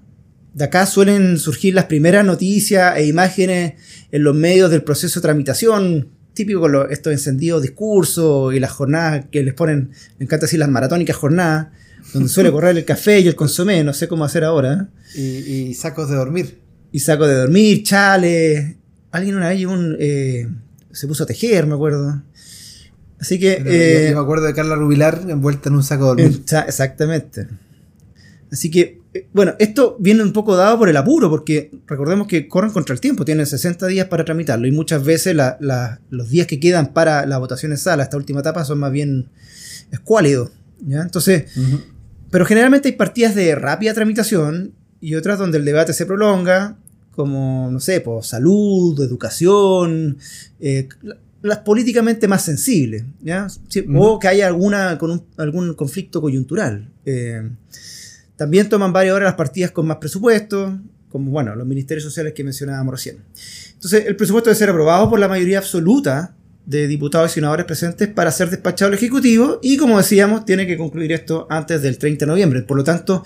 de 0.54 0.64
acá 0.64 0.86
suelen 0.86 1.38
surgir 1.38 1.76
las 1.76 1.86
primeras 1.86 2.26
noticias 2.26 2.98
e 2.98 3.06
imágenes 3.06 3.74
en 4.12 4.24
los 4.24 4.36
medios 4.36 4.72
del 4.72 4.84
proceso 4.84 5.20
de 5.20 5.24
tramitación, 5.24 6.10
típico 6.34 6.62
con 6.62 6.72
los, 6.72 6.92
estos 6.92 7.12
encendidos 7.12 7.62
discursos 7.62 8.54
y 8.54 8.60
las 8.60 8.72
jornadas 8.72 9.26
que 9.32 9.44
les 9.44 9.54
ponen, 9.54 9.92
me 10.18 10.26
encanta 10.26 10.46
decir 10.46 10.60
las 10.60 10.70
maratónicas 10.70 11.18
jornadas, 11.18 11.68
donde 12.14 12.30
suele 12.30 12.52
correr 12.54 12.78
el 12.78 12.86
café 12.86 13.20
y 13.20 13.28
el 13.28 13.36
consomé, 13.36 13.84
no 13.84 13.94
sé 13.94 14.08
cómo 14.08 14.24
hacer 14.24 14.46
ahora. 14.46 14.90
Y, 15.14 15.74
sacos 15.74 16.10
de 16.10 16.16
dormir. 16.16 16.69
Y 16.92 17.00
sacos 17.00 17.28
de 17.28 17.36
dormir, 17.36 17.84
chales. 17.84 18.76
Alguien 19.12 19.36
una 19.36 19.50
vez 19.50 19.66
un, 19.66 19.96
eh, 20.00 20.48
se 20.92 21.08
puso 21.08 21.24
a 21.24 21.28
tejer, 21.28 21.68
me 21.68 21.76
acuerdo. 21.76 22.22
Así 23.20 23.40
que. 23.40 23.62
Eh, 23.66 24.12
me 24.14 24.20
acuerdo 24.20 24.46
de 24.46 24.54
Carla 24.54 24.76
Rubilar 24.76 25.22
envuelta 25.28 25.70
en 25.70 25.76
un 25.76 25.84
saco 25.84 26.16
de 26.16 26.24
dormir. 26.24 26.44
Exactamente. 26.68 27.48
Así 28.52 28.72
que, 28.72 29.02
eh, 29.14 29.28
bueno, 29.34 29.54
esto 29.60 29.96
viene 30.00 30.24
un 30.24 30.34
poco 30.34 30.56
dado 30.56 30.80
por 30.80 30.90
el 30.90 30.98
apuro, 30.98 31.30
porque 31.30 31.72
recordemos 31.86 32.28
que 32.28 32.48
corren 32.48 32.72
contra 32.72 32.94
el 32.94 33.02
tiempo, 33.02 33.26
tienen 33.26 33.46
60 33.46 33.86
días 33.88 34.08
para 34.08 34.26
tramitarlo 34.26 34.68
y 34.68 34.72
muchas 34.72 35.04
veces 35.04 35.36
los 36.10 36.30
días 36.30 36.48
que 36.48 36.60
quedan 36.60 36.94
para 36.94 37.26
la 37.26 37.38
votación 37.38 37.72
en 37.72 37.78
sala, 37.78 38.04
esta 38.04 38.18
última 38.18 38.40
etapa, 38.40 38.66
son 38.66 38.80
más 38.80 38.92
bien 38.92 39.30
escuálidos. 39.92 40.52
¿ya? 40.82 41.02
Entonces, 41.02 41.46
pero 42.32 42.46
generalmente 42.46 42.90
hay 42.90 42.96
partidas 42.96 43.36
de 43.36 43.54
rápida 43.54 43.94
tramitación 43.94 44.74
y 45.02 45.16
otras 45.16 45.40
donde 45.40 45.58
el 45.58 45.66
debate 45.66 45.94
se 45.94 46.06
prolonga, 46.06 46.78
como, 47.12 47.70
no 47.72 47.80
sé, 47.80 48.02
por 48.02 48.24
salud, 48.24 49.00
educación, 49.02 50.18
eh, 50.60 50.88
las 51.42 51.60
políticamente 51.60 52.28
más 52.28 52.44
sensibles, 52.44 53.04
¿ya? 53.22 53.48
o 53.96 54.20
que 54.20 54.28
haya 54.28 54.48
alguna, 54.48 54.98
con 54.98 55.24
algún 55.38 55.74
conflicto 55.74 56.22
coyuntural. 56.22 56.90
Eh, 57.06 57.50
también 58.36 58.70
toman 58.70 58.94
varias 58.94 59.16
horas 59.16 59.28
las 59.28 59.36
partidas 59.36 59.72
con 59.72 59.88
más 59.88 59.98
presupuesto, 59.98 60.80
como 61.10 61.32
bueno, 61.32 61.56
los 61.56 61.68
ministerios 61.68 62.04
sociales 62.04 62.34
que 62.34 62.44
mencionábamos 62.44 62.94
recién. 62.94 63.18
Entonces, 63.74 64.06
el 64.06 64.16
presupuesto 64.16 64.50
debe 64.50 64.58
ser 64.58 64.70
aprobado 64.70 65.10
por 65.10 65.20
la 65.20 65.28
mayoría 65.28 65.58
absoluta 65.58 66.36
de 66.70 66.88
diputados 66.88 67.32
y 67.32 67.34
senadores 67.36 67.66
presentes 67.66 68.08
para 68.10 68.32
ser 68.32 68.52
despachado 68.52 68.90
al 68.90 68.94
Ejecutivo 68.94 69.60
y, 69.64 69.78
como 69.78 69.98
decíamos, 69.98 70.46
tiene 70.46 70.68
que 70.68 70.78
concluir 70.78 71.12
esto 71.12 71.48
antes 71.50 71.82
del 71.82 71.98
30 71.98 72.26
de 72.26 72.30
noviembre. 72.30 72.62
Por 72.62 72.78
lo 72.78 72.84
tanto, 72.84 73.24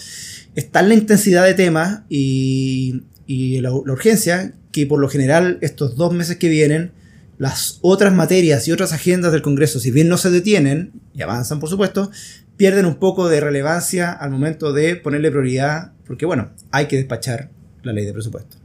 está 0.55 0.79
en 0.79 0.88
la 0.88 0.95
intensidad 0.95 1.43
de 1.43 1.53
temas 1.53 2.03
y, 2.07 3.03
la, 3.27 3.69
la 3.69 3.91
urgencia 3.91 4.53
que 4.71 4.85
por 4.85 5.01
lo 5.01 5.09
general 5.09 5.57
estos 5.59 5.97
dos 5.97 6.13
meses 6.13 6.38
que 6.38 6.47
vienen 6.47 6.93
las 7.38 7.79
otras 7.81 8.13
materias 8.13 8.65
y 8.69 8.71
otras 8.71 8.93
agendas 8.93 9.33
del 9.33 9.41
Congreso, 9.41 9.81
si 9.81 9.91
bien 9.91 10.07
no 10.07 10.17
se 10.17 10.31
detienen 10.31 10.93
y 11.13 11.21
avanzan, 11.21 11.59
por 11.59 11.69
supuesto, 11.69 12.12
pierden 12.55 12.85
un 12.85 12.95
poco 12.95 13.27
de 13.27 13.41
relevancia 13.41 14.13
al 14.13 14.31
momento 14.31 14.71
de 14.71 14.95
ponerle 14.95 15.31
prioridad, 15.31 15.91
porque 16.07 16.25
bueno, 16.25 16.51
hay 16.71 16.85
que 16.85 16.95
despachar 16.95 17.50
la 17.81 17.91
ley 17.91 18.05
de 18.05 18.13
presupuesto. 18.13 18.55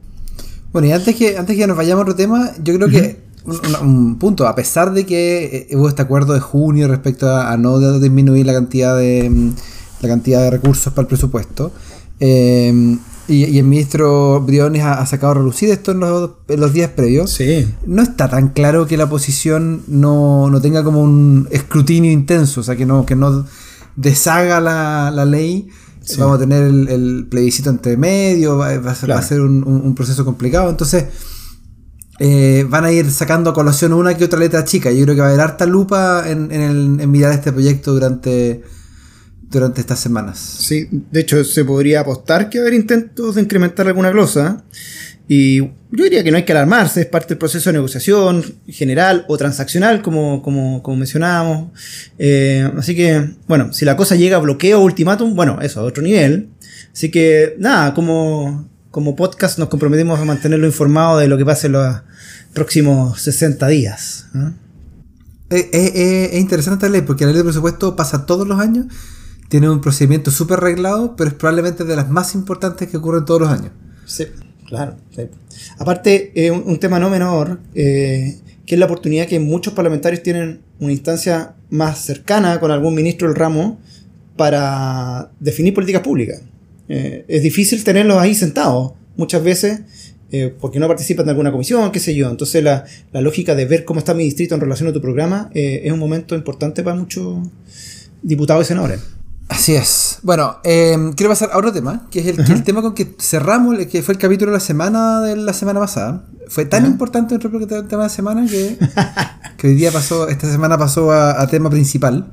Bueno, 0.71 0.87
y 0.87 0.93
antes 0.93 1.15
que, 1.17 1.37
antes 1.37 1.57
que 1.57 1.67
nos 1.67 1.75
vayamos 1.75 1.99
a 1.99 2.03
otro 2.03 2.15
tema, 2.15 2.53
yo 2.63 2.75
creo 2.75 2.87
que 2.87 3.28
un, 3.45 4.17
punto, 4.17 4.47
a 4.47 4.55
pesar 4.55 4.93
de 4.93 5.05
que 5.05 5.67
eh, 5.69 5.75
hubo 5.75 5.89
este 5.89 6.01
acuerdo 6.01 6.33
de 6.33 6.39
junio 6.39 6.87
respecto 6.87 7.33
a, 7.33 7.55
no 7.57 7.79
disminuir 7.99 8.45
la 8.45 8.53
cantidad 8.53 8.97
de 8.97 9.29
mm, 9.29 9.53
la 10.01 10.09
cantidad 10.09 10.41
de 10.43 10.51
recursos 10.51 10.93
para 10.93 11.03
el 11.03 11.07
presupuesto, 11.07 11.71
eh, 12.19 12.97
y, 13.29 13.59
el 13.59 13.65
ministro 13.65 14.41
Briones 14.41 14.83
ha, 14.83 15.05
sacado 15.05 15.31
a 15.31 15.35
relucir 15.35 15.69
esto 15.69 15.91
en 15.91 15.99
los, 15.99 16.73
días 16.73 16.89
previos. 16.91 17.31
Sí. 17.31 17.67
No 17.85 18.01
está 18.01 18.27
tan 18.27 18.49
claro 18.49 18.87
que 18.87 18.97
la 18.97 19.03
oposición 19.03 19.83
no, 19.87 20.51
tenga 20.61 20.83
como 20.83 21.01
un 21.01 21.47
escrutinio 21.51 22.11
intenso, 22.11 22.61
o 22.61 22.63
sea, 22.63 22.75
que 22.75 22.85
no, 22.85 23.05
que 23.05 23.15
no 23.15 23.45
deshaga 23.95 24.59
la, 24.59 25.25
ley, 25.25 25.69
vamos 26.17 26.37
a 26.37 26.39
tener 26.39 26.63
el, 26.63 27.27
plebiscito 27.29 27.69
entre 27.69 27.97
medio, 27.97 28.57
va, 28.57 28.69
a 28.71 29.21
ser, 29.21 29.41
un, 29.41 29.93
proceso 29.95 30.25
complicado. 30.25 30.69
Entonces, 30.69 31.05
eh, 32.19 32.65
van 32.67 32.83
a 32.83 32.91
ir 32.91 33.09
sacando 33.11 33.49
a 33.49 33.53
colación 33.53 33.93
una 33.93 34.15
que 34.17 34.25
otra 34.25 34.39
letra 34.39 34.65
chica. 34.65 34.91
Yo 34.91 35.03
creo 35.03 35.15
que 35.15 35.21
va 35.21 35.27
a 35.27 35.29
haber 35.29 35.41
harta 35.41 35.65
lupa 35.65 36.25
en, 36.27 37.09
mirar 37.09 37.31
este 37.31 37.51
proyecto 37.51 37.93
durante, 37.93 38.61
estas 39.77 39.99
semanas. 39.99 40.37
Sí, 40.37 40.87
de 40.91 41.21
hecho, 41.21 41.43
se 41.43 41.63
podría 41.63 42.01
apostar 42.01 42.49
que 42.49 42.59
va 42.59 42.65
a 42.65 42.67
haber 42.67 42.79
intentos 42.79 43.35
de 43.35 43.41
incrementar 43.41 43.87
alguna 43.87 44.11
glosa. 44.11 44.63
Y 45.31 45.59
yo 45.59 46.03
diría 46.03 46.23
que 46.23 46.31
no 46.31 46.37
hay 46.37 46.43
que 46.43 46.51
alarmarse, 46.53 47.01
es 47.01 47.05
parte 47.05 47.29
del 47.29 47.37
proceso 47.37 47.69
de 47.69 47.73
negociación 47.73 48.43
general 48.67 49.25
o 49.27 49.37
transaccional, 49.37 50.01
como 50.01 50.83
mencionábamos. 50.97 51.71
Eh, 52.17 52.69
así 52.75 52.95
que, 52.95 53.35
bueno, 53.47 53.71
si 53.71 53.85
la 53.85 53.95
cosa 53.95 54.15
llega 54.15 54.37
a 54.37 54.39
bloqueo 54.39 54.79
o 54.79 54.83
ultimátum, 54.83 55.35
bueno, 55.35 55.59
eso, 55.61 55.81
a 55.81 55.83
otro 55.83 56.01
nivel. 56.01 56.49
Así 56.91 57.11
que, 57.11 57.55
nada, 57.59 57.93
como, 57.93 58.67
como 58.91 59.15
podcast 59.15 59.59
nos 59.59 59.69
comprometemos 59.69 60.19
a 60.19 60.25
mantenerlo 60.25 60.65
informado 60.65 61.17
de 61.19 61.27
lo 61.27 61.37
que 61.37 61.45
pase 61.45 61.67
en 61.67 61.73
los 61.73 62.01
próximos 62.53 63.21
60 63.21 63.67
días. 63.67 64.27
Eh, 65.49 66.31
es 66.33 66.39
interesante 66.39 66.85
esta 66.85 66.89
ley, 66.89 67.01
porque 67.01 67.25
la 67.25 67.31
ley 67.31 67.39
de 67.39 67.43
presupuesto 67.45 67.95
pasa 67.95 68.25
todos 68.25 68.47
los 68.47 68.59
años, 68.59 68.87
tiene 69.49 69.69
un 69.69 69.81
procedimiento 69.81 70.31
súper 70.31 70.59
reglado, 70.59 71.15
pero 71.15 71.29
es 71.29 71.35
probablemente 71.35 71.83
de 71.83 71.95
las 71.95 72.09
más 72.09 72.35
importantes 72.35 72.87
que 72.87 72.97
ocurren 72.97 73.25
todos 73.25 73.41
los 73.41 73.49
años. 73.49 73.71
Sí. 74.05 74.27
Claro, 74.69 74.97
Aparte, 75.79 76.31
eh, 76.35 76.51
un, 76.51 76.77
tema 76.77 76.99
no 76.99 77.09
menor, 77.09 77.59
eh, 77.73 78.39
que 78.67 78.75
es 78.75 78.79
la 78.79 78.85
oportunidad 78.85 79.25
que 79.25 79.39
muchos 79.39 79.73
parlamentarios 79.73 80.21
tienen 80.21 80.61
una 80.79 80.91
instancia 80.91 81.55
más 81.71 82.05
cercana 82.05 82.59
con 82.59 82.69
algún 82.69 82.93
ministro 82.93 83.27
del 83.27 83.35
ramo 83.35 83.79
para 84.37 85.31
definir 85.39 85.73
políticas 85.73 86.03
públicas. 86.03 86.43
Eh, 86.89 87.25
es 87.27 87.43
difícil 87.43 87.83
tenerlos 87.83 88.17
ahí 88.17 88.35
sentados, 88.35 88.93
muchas 89.15 89.43
veces, 89.43 89.81
porque 90.59 90.79
no 90.79 90.87
participan 90.87 91.25
de 91.25 91.31
alguna 91.31 91.51
comisión, 91.51 91.91
qué 91.91 91.99
sé 91.99 92.13
yo. 92.13 92.29
Entonces, 92.29 92.63
la, 92.63 92.85
la 93.11 93.21
lógica 93.21 93.55
de 93.55 93.65
ver 93.65 93.83
cómo 93.83 93.99
está 93.99 94.13
mi 94.13 94.23
distrito 94.23 94.53
en 94.53 94.61
relación 94.61 94.87
a 94.89 94.93
tu 94.93 95.01
programa 95.01 95.49
es 95.53 95.91
un 95.91 95.97
momento 95.97 96.35
importante 96.35 96.83
para 96.83 96.95
muchos 96.95 97.47
diputados 98.21 98.65
y 98.65 98.67
senadores. 98.67 98.99
Así 99.49 99.75
es. 99.75 100.19
Bueno, 100.21 100.57
em, 100.63 101.13
quiero 101.13 101.31
pasar 101.31 101.49
a 101.51 101.57
otro 101.57 101.73
tema, 101.73 102.07
que 102.11 102.19
es 102.19 102.27
el, 102.27 102.63
tema 102.63 102.83
con 102.83 102.93
que 102.93 103.15
cerramos, 103.19 103.77
que 103.87 104.03
fue 104.03 104.13
el 104.13 104.19
capítulo 104.19 104.51
de 104.51 104.57
la 104.57 104.63
semana 104.63 105.21
de 105.21 105.35
la 105.35 105.53
semana 105.53 105.79
pasada. 105.79 106.23
Fue 106.47 106.65
tan 106.65 106.85
importante 106.85 107.35
nuestro 107.35 107.83
tema 107.87 108.03
de 108.03 108.09
semana 108.09 108.47
que, 108.47 108.77
que, 109.57 109.67
hoy 109.67 109.75
día 109.75 109.91
pasó, 109.91 110.29
esta 110.29 110.49
semana 110.51 110.77
pasó 110.77 111.11
a, 111.11 111.45
tema 111.47 111.69
principal. 111.69 112.31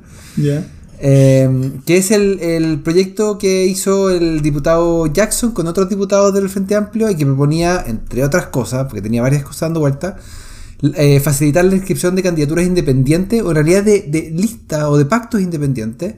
Em, 0.99 1.81
que 1.81 1.97
es 1.97 2.09
el, 2.09 2.81
proyecto 2.83 3.37
que 3.37 3.65
hizo 3.65 4.09
el 4.09 4.41
diputado 4.41 5.05
Jackson 5.07 5.51
con 5.51 5.67
otros 5.67 5.89
diputados 5.89 6.33
del 6.33 6.49
Frente 6.49 6.75
Amplio 6.75 7.09
y 7.09 7.15
que 7.15 7.25
proponía, 7.25 7.83
entre 7.85 8.23
otras 8.23 8.47
cosas, 8.47 8.85
porque 8.85 9.01
tenía 9.01 9.21
varias 9.21 9.43
cosas 9.43 9.61
dando 9.61 9.79
vuelta, 9.79 10.17
eh, 10.95 11.19
facilitar 11.19 11.65
la 11.65 11.75
inscripción 11.75 12.15
de 12.15 12.23
candidaturas 12.23 12.65
independientes 12.65 13.41
o 13.43 13.49
en 13.49 13.55
realidad 13.55 13.83
de, 13.83 14.01
de 14.01 14.31
listas 14.31 14.83
o 14.85 14.97
de 14.97 15.05
pactos 15.05 15.41
independientes 15.41 16.15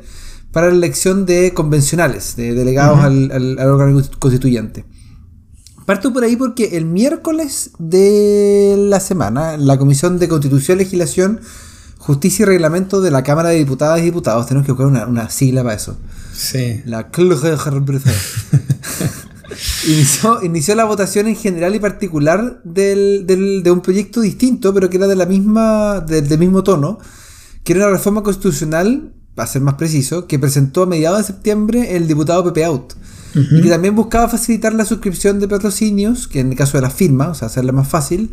para 0.51 0.67
la 0.69 0.75
elección 0.75 1.25
de 1.25 1.53
convencionales, 1.53 2.36
de 2.36 2.53
delegados 2.53 3.00
al, 3.00 3.59
órgano 3.59 4.01
constituyente. 4.17 4.86
Parto 5.86 6.13
por 6.13 6.24
ahí 6.24 6.36
porque 6.36 6.77
el 6.77 6.86
miércoles 6.86 7.71
de 7.79 8.75
la 8.77 9.00
semana, 9.00 9.57
la 9.57 9.77
Comisión 9.77 10.19
de 10.19 10.27
Constitución, 10.27 10.77
Legislación, 10.77 11.39
Justicia 12.10 12.42
y 12.42 12.46
Reglamento 12.48 13.01
de 13.01 13.12
la 13.12 13.22
Cámara 13.22 13.50
de 13.50 13.58
Diputadas 13.58 14.00
y 14.00 14.06
Diputados, 14.06 14.48
tenemos 14.48 14.66
que 14.66 14.72
buscar 14.72 15.08
una, 15.08 15.30
sigla 15.30 15.62
para 15.62 15.75
eso. 15.75 15.96
Sí. 16.34 16.82
La 16.86 17.08
inició, 19.88 20.42
inició 20.42 20.74
la 20.74 20.86
votación 20.86 21.28
en 21.28 21.36
general 21.36 21.75
y 21.75 21.80
particular 21.80 22.63
de 22.63 23.72
un 23.72 23.82
proyecto 23.82 24.22
distinto, 24.22 24.74
pero 24.74 24.89
que 24.89 24.98
era 24.98 25.06
de 25.06 25.16
la 25.16 25.28
misma, 25.28 26.00
del 26.00 26.39
mismo 26.39 26.63
tono, 26.63 26.98
que 27.63 27.74
era 27.74 27.86
una 27.86 27.96
reforma 27.96 28.24
constitucional 28.24 29.13
a 29.36 29.46
ser 29.46 29.62
más 29.62 29.75
preciso, 29.75 30.25
que 30.25 30.39
presentó 30.39 30.82
a 30.82 30.88
mediados 30.88 31.20
de 31.20 31.25
septiembre 31.25 31.96
el 31.96 32.08
diputado 32.08 32.44
Pepe 32.44 32.66
Out. 32.66 32.94
Y 33.36 33.62
que 33.62 33.70
también 33.70 33.94
buscaba 33.94 34.28
facilitar 34.28 34.74
la 34.74 34.84
suscripción 34.84 35.39
de 35.39 35.48
patrocinios, 35.48 36.28
que 36.28 36.39
en 36.39 36.50
el 36.50 36.58
caso 36.58 36.80
de 36.80 36.82
la 36.82 36.89
firma, 36.89 37.30
o 37.30 37.36
sea, 37.36 37.50
hacerla 37.50 37.72
más 37.72 37.88
fácil, 37.88 38.32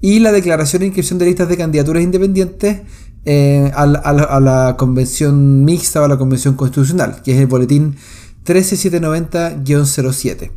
y 0.00 0.18
la 0.18 0.30
declaración 0.30 0.82
e 0.82 0.86
inscripción 0.86 1.18
de 1.18 1.26
listas 1.26 1.48
de 1.48 1.56
candidaturas 1.56 2.02
independientes 2.02 2.82
a, 3.26 3.86
la, 3.86 4.76
convención 4.78 5.64
mixta 5.64 6.00
o 6.00 6.04
a 6.04 6.08
la 6.08 6.16
convención 6.16 6.54
constitucional, 6.54 7.22
que 7.22 7.32
es 7.32 7.40
el 7.40 7.46
boletín 7.46 7.96
13790-07. 8.44 10.52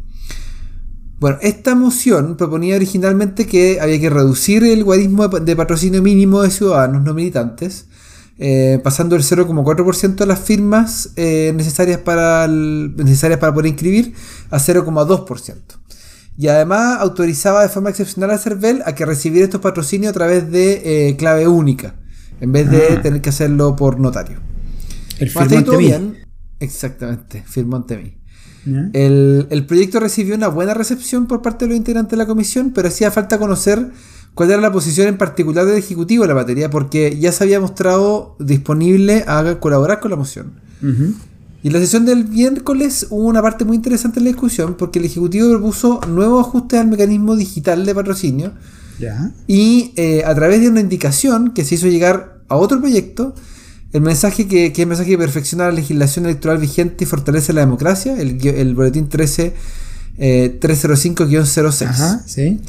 Bueno, 1.19 1.37
esta 1.41 1.75
moción 1.75 2.37
proponía 2.37 2.75
originalmente 2.75 3.45
que 3.45 3.79
había 3.81 3.99
que 3.99 4.09
reducir 4.09 4.63
el 4.63 4.83
guadismo 4.83 5.27
de 5.27 5.55
patrocinio 5.55 6.01
mínimo 6.01 6.41
de 6.41 6.49
ciudadanos 6.51 7.03
no 7.03 7.13
militantes 7.13 7.85
eh, 8.41 8.79
pasando 8.81 9.17
el 9.17 9.23
0,4% 9.23 10.15
de 10.15 10.25
las 10.25 10.39
firmas 10.39 11.09
eh, 11.17 11.51
necesarias, 11.53 11.99
para 11.99 12.47
necesarias 12.47 13.37
para 13.37 13.53
poder 13.53 13.67
inscribir 13.67 14.13
a 14.49 14.59
0,2%. 14.59 15.55
Y 16.37 16.47
además 16.47 17.01
autorizaba 17.01 17.63
de 17.63 17.67
forma 17.67 17.89
excepcional 17.89 18.31
a 18.31 18.37
CERVEL 18.37 18.81
a 18.85 18.95
que 18.95 19.05
recibiera 19.05 19.43
estos 19.43 19.59
patrocinios 19.59 20.11
a 20.11 20.13
través 20.13 20.49
de 20.49 21.09
eh, 21.09 21.17
clave 21.17 21.49
única, 21.49 21.95
en 22.41 22.51
vez 22.51 22.69
de 22.69 22.87
ah. 22.91 23.01
tener 23.01 23.21
que 23.21 23.29
hacerlo 23.29 23.75
por 23.75 23.99
notario. 23.99 24.37
El 25.19 25.29
firmante 25.29 25.77
bien. 25.77 26.17
Exactamente, 26.59 27.43
firmante 27.45 27.97
mí. 27.97 28.15
El, 28.93 29.47
el, 29.49 29.65
proyecto 29.65 29.99
recibió 29.99 30.35
una 30.35 30.47
buena 30.47 30.73
recepción 30.73 31.25
por 31.25 31.41
parte 31.41 31.65
de 31.65 31.69
los 31.69 31.77
integrantes 31.77 32.11
de 32.11 32.17
la 32.17 32.27
comisión, 32.27 32.71
pero 32.75 32.89
hacía 32.89 33.09
falta 33.09 33.39
conocer 33.39 33.89
cuál 34.35 34.51
era 34.51 34.61
la 34.61 34.71
posición 34.71 35.07
en 35.07 35.17
particular 35.17 35.65
del 35.65 35.77
Ejecutivo 35.77 36.23
en 36.23 36.29
la 36.29 36.35
materia, 36.35 36.69
porque 36.69 37.17
ya 37.19 37.31
se 37.31 37.43
había 37.43 37.59
mostrado 37.59 38.35
disponible 38.39 39.23
a 39.27 39.59
colaborar 39.59 39.99
con 39.99 40.11
la 40.11 40.17
moción. 40.17 40.53
Y 41.61 41.67
en 41.67 41.73
la 41.73 41.79
sesión 41.79 42.05
del 42.05 42.27
miércoles 42.27 43.07
hubo 43.09 43.27
una 43.27 43.41
parte 43.41 43.65
muy 43.65 43.75
interesante 43.75 44.19
en 44.19 44.25
la 44.25 44.31
discusión, 44.31 44.75
porque 44.75 44.99
el 44.99 45.05
Ejecutivo 45.05 45.49
propuso 45.49 45.99
nuevos 46.07 46.47
ajustes 46.47 46.79
al 46.79 46.87
mecanismo 46.87 47.35
digital 47.35 47.85
de 47.85 47.95
patrocinio. 47.95 48.53
Y 49.47 49.93
eh, 49.95 50.23
a 50.25 50.33
través 50.35 50.61
de 50.61 50.69
una 50.69 50.79
indicación 50.79 51.53
que 51.53 51.63
se 51.63 51.75
hizo 51.75 51.87
llegar 51.87 52.41
a 52.47 52.55
otro 52.55 52.79
proyecto, 52.79 53.35
el 53.93 54.01
mensaje 54.01 54.47
que, 54.47 54.67
es 54.67 54.79
el 54.79 54.87
mensaje 54.87 55.11
de 55.11 55.17
perfeccionar 55.17 55.73
la 55.73 55.79
legislación 55.79 56.25
electoral 56.25 56.57
vigente 56.57 57.03
y 57.03 57.07
fortalece 57.07 57.53
la 57.53 57.61
democracia, 57.61 58.19
el, 58.19 58.45
el 58.45 58.75
boletín 58.75 59.09
13 59.09 59.53
305-06. 60.19 61.87
Ajá, 61.87 62.23
sí. 62.25 62.59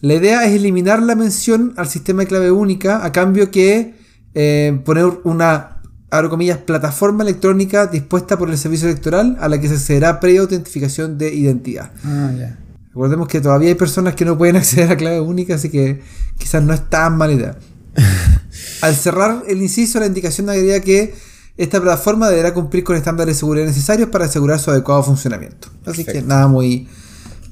La 0.00 0.14
idea 0.14 0.44
es 0.44 0.54
eliminar 0.54 1.02
la 1.02 1.14
mención 1.14 1.74
al 1.76 1.88
sistema 1.88 2.22
de 2.22 2.28
clave 2.28 2.50
única 2.50 3.04
a 3.04 3.12
cambio 3.12 3.50
que 3.50 3.94
eh, 4.34 4.78
poner 4.84 5.06
una, 5.24 5.78
abro 6.10 6.30
comillas, 6.30 6.58
plataforma 6.58 7.24
electrónica 7.24 7.86
dispuesta 7.86 8.38
por 8.38 8.50
el 8.50 8.58
servicio 8.58 8.88
electoral 8.88 9.36
a 9.40 9.48
la 9.48 9.60
que 9.60 9.68
se 9.68 9.74
accederá 9.74 10.20
previa 10.20 10.42
autentificación 10.42 11.18
de 11.18 11.34
identidad. 11.34 11.90
Ah, 12.04 12.32
ya. 12.38 12.58
Recordemos 12.96 13.28
que 13.28 13.42
todavía 13.42 13.68
hay 13.68 13.74
personas 13.74 14.14
que 14.14 14.24
no 14.24 14.38
pueden 14.38 14.56
acceder 14.56 14.90
a 14.90 14.96
clave 14.96 15.20
única, 15.20 15.56
así 15.56 15.68
que 15.68 16.00
quizás 16.38 16.62
no 16.62 16.72
es 16.72 16.88
tan 16.88 17.18
mala 17.18 17.34
idea. 17.34 17.58
Al 18.80 18.96
cerrar 18.96 19.42
el 19.46 19.60
inciso, 19.60 20.00
la 20.00 20.06
indicación 20.06 20.48
agregaría 20.48 20.80
que 20.80 21.14
esta 21.58 21.78
plataforma 21.78 22.30
deberá 22.30 22.54
cumplir 22.54 22.84
con 22.84 22.96
estándares 22.96 23.36
de 23.36 23.38
seguridad 23.38 23.66
necesarios 23.66 24.08
para 24.08 24.24
asegurar 24.24 24.58
su 24.60 24.70
adecuado 24.70 25.02
funcionamiento. 25.02 25.68
Así 25.84 26.06
que 26.06 26.22
nada 26.22 26.48
muy, 26.48 26.88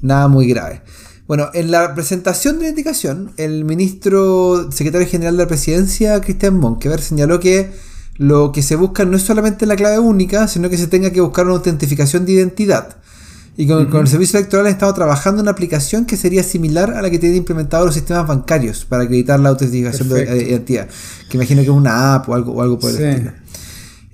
nada 0.01 0.27
muy 0.27 0.47
grave. 0.47 0.81
Bueno, 1.27 1.51
en 1.53 1.69
la 1.69 1.93
presentación 1.93 2.57
de 2.57 2.63
la 2.63 2.69
indicación, 2.69 3.31
el 3.37 3.65
ministro 3.65 4.71
secretario 4.71 5.07
general 5.07 5.37
de 5.37 5.43
la 5.43 5.47
presidencia, 5.47 6.21
Cristian 6.21 6.57
Monkever, 6.57 7.01
señaló 7.01 7.39
que 7.39 7.71
lo 8.15 8.51
que 8.51 8.63
se 8.63 8.75
busca 8.75 9.05
no 9.05 9.15
es 9.15 9.21
solamente 9.21 9.67
la 9.67 9.75
clave 9.75 9.99
única, 9.99 10.47
sino 10.47 10.71
que 10.71 10.77
se 10.79 10.87
tenga 10.87 11.11
que 11.11 11.21
buscar 11.21 11.45
una 11.45 11.53
autentificación 11.53 12.25
de 12.25 12.31
identidad. 12.31 12.97
Y 13.57 13.67
con, 13.67 13.87
el 13.95 14.07
servicio 14.07 14.37
electoral 14.37 14.65
han 14.65 14.73
estado 14.73 14.93
trabajando 14.93 15.41
una 15.41 15.51
aplicación 15.51 16.05
que 16.05 16.17
sería 16.17 16.43
similar 16.43 16.93
a 16.93 17.01
la 17.01 17.09
que 17.09 17.19
tienen 17.19 17.37
implementados 17.37 17.85
los 17.85 17.95
sistemas 17.95 18.27
bancarios 18.27 18.83
para 18.83 19.03
acreditar 19.03 19.39
la 19.39 19.49
autentificación 19.49 20.09
de 20.09 20.43
identidad. 20.49 20.89
Que 21.29 21.37
imagino 21.37 21.61
que 21.61 21.67
es 21.67 21.73
una 21.73 22.15
app 22.15 22.27
o 22.27 22.35
algo, 22.35 22.53
o 22.53 22.61
algo 22.61 22.77
por 22.77 22.91
el 22.91 23.01
estilo. 23.01 23.31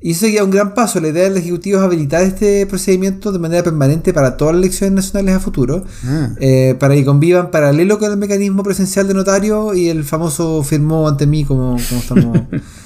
Y 0.03 0.11
eso 0.11 0.21
sería 0.21 0.43
un 0.43 0.49
gran 0.49 0.73
paso. 0.73 0.99
La 0.99 1.09
idea 1.09 1.23
del 1.23 1.37
Ejecutivo 1.37 1.77
es 1.77 1.83
habilitar 1.83 2.23
este 2.23 2.65
procedimiento 2.65 3.31
de 3.31 3.37
manera 3.37 3.63
permanente 3.63 4.13
para 4.13 4.35
todas 4.35 4.55
las 4.55 4.63
elecciones 4.63 4.93
nacionales 4.95 5.35
a 5.35 5.39
futuro, 5.39 5.85
ah. 6.05 6.29
eh, 6.39 6.75
para 6.79 6.95
que 6.95 7.05
convivan 7.05 7.51
paralelo 7.51 7.99
con 7.99 8.11
el 8.11 8.17
mecanismo 8.17 8.63
presencial 8.63 9.07
de 9.07 9.13
notario 9.13 9.75
y 9.75 9.89
el 9.89 10.03
famoso 10.03 10.63
firmó 10.63 11.07
ante 11.07 11.27
mí 11.27 11.45
como, 11.45 11.77
estamos... 11.77 12.39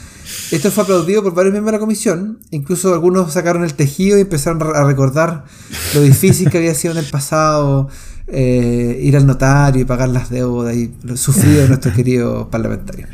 Esto 0.51 0.71
fue 0.71 0.83
aplaudido 0.83 1.23
por 1.23 1.33
varios 1.33 1.53
miembros 1.53 1.71
de 1.71 1.77
la 1.77 1.79
comisión, 1.79 2.39
incluso 2.51 2.93
algunos 2.93 3.33
sacaron 3.33 3.63
el 3.63 3.73
tejido 3.73 4.17
y 4.17 4.21
empezaron 4.21 4.61
a 4.61 4.83
recordar 4.83 5.45
lo 5.93 6.01
difícil 6.01 6.49
que 6.49 6.57
había 6.57 6.75
sido 6.75 6.93
en 6.93 6.99
el 6.99 7.05
pasado 7.05 7.89
eh, 8.27 9.01
ir 9.03 9.15
al 9.15 9.27
notario 9.27 9.81
y 9.81 9.85
pagar 9.85 10.09
las 10.09 10.31
deudas 10.31 10.75
y 10.75 10.91
lo 11.03 11.15
sufrido 11.15 11.61
de 11.61 11.67
nuestros 11.67 11.93
queridos 11.93 12.47
parlamentarios. 12.47 13.09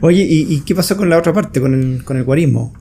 Oye, 0.00 0.26
¿y, 0.28 0.60
qué 0.60 0.74
pasó 0.74 0.96
con 0.96 1.10
la 1.10 1.18
otra 1.18 1.32
parte, 1.34 1.60
con 1.60 1.74
el, 1.74 2.02
con 2.04 2.16
el 2.16 2.24
guarismo? 2.24 2.72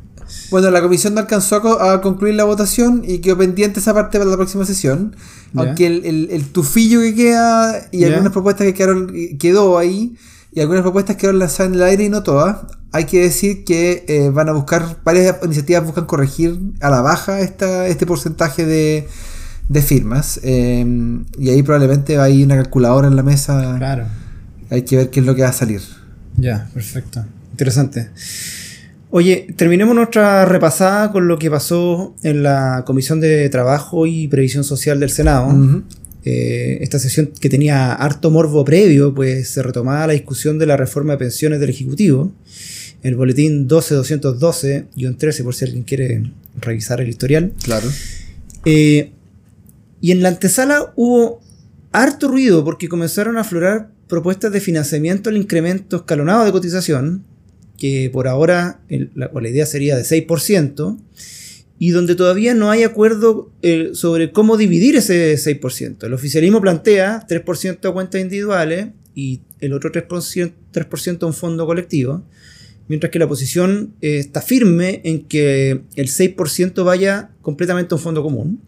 Bueno, 0.49 0.71
la 0.71 0.81
comisión 0.81 1.13
no 1.13 1.19
alcanzó 1.19 1.57
a, 1.81 1.99
concluir 2.01 2.35
la 2.35 2.45
votación 2.45 3.03
y 3.05 3.19
quedó 3.19 3.37
pendiente 3.37 3.81
esa 3.81 3.93
parte 3.93 4.17
para 4.17 4.29
la 4.29 4.37
próxima 4.37 4.65
sesión. 4.65 5.15
Aunque 5.55 5.87
el, 5.87 6.45
tufillo 6.51 7.01
que 7.01 7.15
queda 7.15 7.87
y 7.91 8.05
algunas 8.05 8.31
propuestas 8.31 8.65
que 8.65 8.73
quedaron, 8.73 9.11
quedó 9.37 9.77
ahí 9.77 10.15
y 10.55 10.61
algunas 10.61 10.83
propuestas 10.83 11.15
quedaron 11.15 11.39
lanzadas 11.39 11.71
en 11.71 11.75
el 11.75 11.83
aire 11.83 12.03
y 12.03 12.09
no 12.09 12.21
todas. 12.21 12.57
Hay 12.91 13.05
que 13.05 13.21
decir 13.21 13.63
que 13.63 14.05
eh, 14.07 14.29
van 14.29 14.49
a 14.49 14.51
buscar, 14.51 14.97
varias 15.03 15.37
iniciativas 15.43 15.83
buscan 15.83 16.05
corregir 16.05 16.59
a 16.79 16.91
la 16.91 17.01
baja 17.01 17.39
esta, 17.39 17.87
este 17.87 18.05
porcentaje 18.05 18.65
de, 18.65 19.07
firmas. 19.81 20.39
Em, 20.43 21.25
y 21.39 21.49
ahí 21.49 21.63
probablemente 21.63 22.19
hay 22.19 22.43
una 22.43 22.55
calculadora 22.55 23.07
en 23.07 23.15
la 23.15 23.23
mesa. 23.23 23.75
Claro. 23.77 24.05
Hay 24.69 24.83
que 24.83 24.97
ver 24.97 25.09
qué 25.09 25.21
es 25.21 25.25
lo 25.25 25.33
que 25.33 25.41
va 25.41 25.49
a 25.49 25.53
salir. 25.53 25.81
Ya, 26.37 26.69
perfecto. 26.73 27.25
Interesante. 27.51 28.09
Oye, 29.09 29.47
terminemos 29.55 29.95
nuestra 29.95 30.45
repasada 30.45 31.11
con 31.11 31.27
lo 31.27 31.37
que 31.37 31.49
pasó 31.49 32.15
en 32.23 32.43
la 32.43 32.83
Comisión 32.85 33.19
de 33.19 33.47
Trabajo 33.49 34.05
y 34.05 34.27
Previsión 34.27 34.63
Social 34.63 34.99
del 34.99 35.09
Senado. 35.09 35.55
Eh, 36.25 36.77
esta 36.81 36.99
sesión 36.99 37.31
que 37.39 37.49
tenía 37.49 37.93
harto 37.93 38.31
morbo 38.31 38.63
previo, 38.63 39.13
pues 39.13 39.49
se 39.49 39.61
retomaba 39.61 40.07
la 40.07 40.13
discusión 40.13 40.57
de 40.57 40.65
la 40.65 40.77
reforma 40.77 41.13
de 41.13 41.19
pensiones 41.19 41.59
del 41.59 41.69
Ejecutivo. 41.69 42.31
El 43.01 43.15
boletín 43.15 43.67
12-212-13, 43.67 45.43
por 45.43 45.53
si 45.53 45.65
alguien 45.65 45.83
quiere 45.83 46.31
revisar 46.59 47.01
el 47.01 47.09
historial. 47.09 47.51
Claro. 47.63 47.89
Eh, 48.65 49.11
y 49.99 50.11
en 50.11 50.21
la 50.21 50.29
antesala 50.29 50.93
hubo 50.95 51.41
harto 51.91 52.27
ruido 52.29 52.63
porque 52.63 52.87
comenzaron 52.87 53.37
a 53.37 53.41
aflorar 53.41 53.89
propuestas 54.07 54.51
de 54.51 54.61
financiamiento 54.61 55.29
al 55.29 55.37
incremento 55.37 55.97
escalonado 55.97 56.45
de 56.45 56.51
cotización 56.51 57.23
que 57.77 58.09
por 58.13 58.27
ahora 58.27 58.79
la, 59.15 59.29
la, 59.33 59.49
idea 59.49 59.65
sería 59.65 59.97
de 59.97 60.03
6%, 60.03 60.97
y 61.83 61.89
donde 61.89 62.15
todavía 62.15 62.53
no 62.53 62.71
hay 62.71 62.83
acuerdo 62.83 63.51
eh, 63.61 63.89
sobre 63.91 64.31
cómo 64.31 64.55
dividir 64.55 64.95
ese 64.95 65.35
6%. 65.35 66.05
El 66.05 66.13
oficialismo 66.13 66.61
plantea 66.61 67.27
3% 67.27 67.89
a 67.89 67.91
cuentas 67.91 68.21
individuales 68.21 68.91
y 69.13 69.41
el 69.59 69.73
otro 69.73 69.91
3%, 69.91 70.53
3 70.71 71.17
a 71.21 71.25
un 71.25 71.33
fondo 71.33 71.65
colectivo, 71.65 72.23
mientras 72.87 73.11
que 73.11 73.19
la 73.19 73.25
oposición 73.25 73.95
eh, 73.99 74.19
está 74.19 74.41
firme 74.41 75.01
en 75.03 75.25
que 75.25 75.81
el 75.97 76.07
6% 76.07 76.85
vaya 76.85 77.31
completamente 77.41 77.93
a 77.93 77.97
un 77.97 78.01
fondo 78.01 78.23
común. 78.23 78.61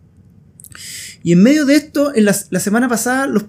Y 1.24 1.32
en 1.32 1.42
medio 1.42 1.66
de 1.66 1.76
esto, 1.78 2.14
en 2.14 2.26
la, 2.26 2.36
la 2.50 2.60
semana 2.60 2.90
pasada, 2.90 3.28
los 3.28 3.46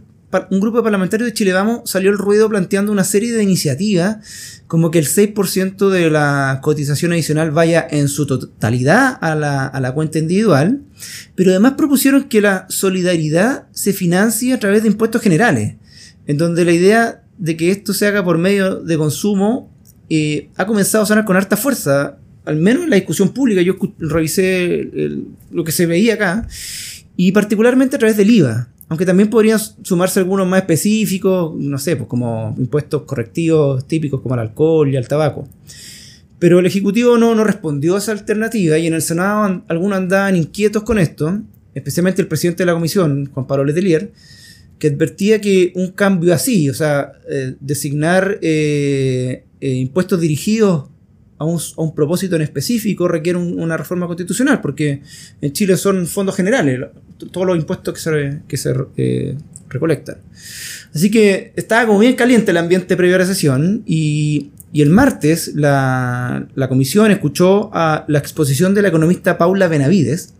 un 0.51 0.61
grupo 0.61 0.79
de 0.79 0.83
parlamentarios 0.83 1.29
de 1.29 1.35
Chile 1.35 1.53
Vamos 1.53 1.89
salió 1.91 2.11
el 2.11 2.19
ruido 2.19 2.49
planteando 2.49 2.93
una 2.93 3.05
serie 3.05 3.33
de 3.33 3.43
iniciativas 3.43 4.19
como 4.67 4.91
que 4.91 4.99
el 4.99 5.07
6% 5.07 5.91
de 5.91 6.11
la 6.11 6.61
cotización 6.63 7.13
adicional 7.13 7.51
vaya 7.51 7.87
en 7.89 8.09
su 8.09 8.27
totalidad 8.27 9.19
a 9.21 9.35
la, 9.35 9.67
a 9.67 9.81
la, 9.81 9.93
cuenta 9.93 10.19
individual, 10.19 10.83
pero 11.35 11.51
además 11.51 11.75
propusieron 11.77 12.25
que 12.25 12.41
la 12.41 12.67
solidaridad 12.69 13.69
se 13.73 13.93
financie 13.93 14.53
a 14.53 14.59
través 14.59 14.83
de 14.83 14.89
impuestos 14.89 15.23
generales, 15.23 15.77
en 16.27 16.37
donde 16.37 16.65
la 16.65 16.73
idea 16.73 17.23
de 17.39 17.57
que 17.57 17.71
esto 17.71 17.93
se 17.93 18.07
haga 18.07 18.25
por 18.25 18.39
medio 18.39 18.81
de 18.81 18.97
consumo 18.97 19.73
eh, 20.09 20.51
ha 20.57 20.67
comenzado 20.67 21.05
a 21.05 21.07
sonar 21.07 21.25
con 21.25 21.37
harta 21.37 21.57
fuerza, 21.57 22.19
al 22.45 22.57
menos 22.57 22.85
en 22.85 22.91
la 22.91 22.97
discusión 22.97 23.31
pública, 23.31 23.63
yo 23.63 23.77
revisé 23.99 24.91
lo 25.51 25.65
que 25.65 25.73
se 25.73 25.87
veía 25.87 26.15
acá, 26.15 26.47
y 27.17 27.33
particularmente 27.33 27.97
a 27.97 27.99
través 27.99 28.17
del 28.17 28.31
IVA. 28.31 28.69
Aunque 28.89 29.05
también 29.05 29.31
podrían 29.31 29.59
sumarse 29.83 30.21
algunos 30.21 30.47
más 30.47 30.61
específicos, 30.61 31.55
no 31.57 31.79
sé, 31.79 31.97
pues 31.97 32.09
como 32.09 32.55
impuestos 32.57 33.03
correctivos 33.03 33.87
típicos 33.89 34.21
como 34.21 34.35
el 34.35 34.41
alcohol 34.41 34.89
y 34.89 34.97
el 34.97 35.09
tabaco. 35.09 35.49
Pero 36.39 36.61
el 36.61 36.67
Ejecutivo 36.67 37.19
no, 37.19 37.35
no 37.35 37.45
respondió 37.45 37.97
a 37.97 37.99
esa 37.99 38.13
alternativa 38.13 38.79
y 38.79 38.87
en 38.87 38.95
el 38.95 39.03
Senado 39.03 39.65
algunos 39.69 39.99
andaban 39.99 40.37
inquietos 40.37 40.83
con 40.83 40.99
esto, 40.99 41.41
especialmente 41.75 42.23
el 42.23 42.29
presidente 42.29 42.63
de 42.63 42.67
la 42.67 42.75
comisión, 42.75 43.31
Juan 43.33 43.47
Pablo 43.47 43.65
Letelier, 43.65 44.13
que 44.79 44.89
advertía 44.89 45.41
que 45.41 45.73
un 45.75 45.93
cambio 45.93 46.35
así, 46.35 46.69
o 46.69 46.75
sea, 46.75 47.13
eh, 47.29 47.57
designar 47.61 48.39
eh, 48.43 49.45
eh, 49.61 49.71
impuestos 49.71 50.21
dirigidos 50.21 50.91
a 51.39 51.45
un, 51.45 51.95
propósito 51.95 52.37
en 52.37 52.43
específico 52.43 53.09
requiere 53.09 53.39
una 53.39 53.77
reforma 53.77 54.07
constitucional, 54.07 54.61
porque 54.61 55.03
en 55.41 55.53
Chile 55.53 55.77
son 55.77 56.07
fondos 56.07 56.35
generales, 56.35 56.81
todos 57.31 57.47
los 57.47 57.57
impuestos 57.57 57.95
que 57.95 58.01
se, 58.01 58.41
que 58.49 58.57
se 58.57 58.75
eh, 58.97 59.37
recolectan. 59.69 60.17
Así 60.95 61.11
que 61.11 61.53
estaba 61.57 61.87
como 61.87 61.99
bien 61.99 62.15
caliente 62.15 62.53
el 62.53 62.57
ambiente 62.57 62.97
previo 62.97 63.17
a 63.17 63.19
la 63.19 63.27
sesión 63.27 63.83
y, 63.87 64.51
y 64.73 64.83
el 64.83 64.91
martes 64.91 65.53
la, 65.55 66.49
la, 66.55 66.69
comisión 66.69 67.11
escuchó 67.11 67.71
a 67.75 68.05
la 68.09 68.19
exposición 68.19 68.75
de 68.75 68.83
la 68.83 68.89
economista 68.89 69.37
Paula 69.37 69.69
Benavides. 69.69 70.35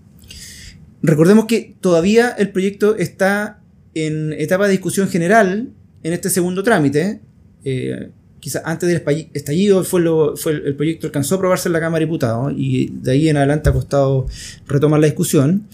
Recordemos 1.03 1.45
que 1.45 1.75
todavía 1.81 2.31
el 2.31 2.51
proyecto 2.51 2.97
está 2.97 3.61
en 3.95 4.33
etapa 4.33 4.67
de 4.67 4.73
discusión 4.73 5.09
general 5.09 5.71
en 6.03 6.13
este 6.13 6.31
segundo 6.31 6.63
trámite. 6.63 7.21
Eh, 7.65 8.11
quizás 8.47 8.63
antes 8.65 8.89
del 8.89 9.29
estallido 9.35 9.83
fue, 9.83 10.01
lo, 10.01 10.37
fue 10.37 10.53
el, 10.53 10.77
proyecto 10.77 11.09
alcanzó 11.09 11.35
a 11.35 11.39
aprobarse 11.39 11.69
en 11.69 11.73
la 11.73 11.81
Cámara 11.81 11.99
de 11.99 12.07
Diputados 12.07 12.53
y 12.57 12.91
de 12.93 13.11
ahí 13.11 13.29
en 13.29 13.39
adelante 13.39 13.71
ha 13.71 13.73
costado 13.73 14.29
retomar 14.69 15.01
la 15.01 15.07
discusión. 15.07 15.67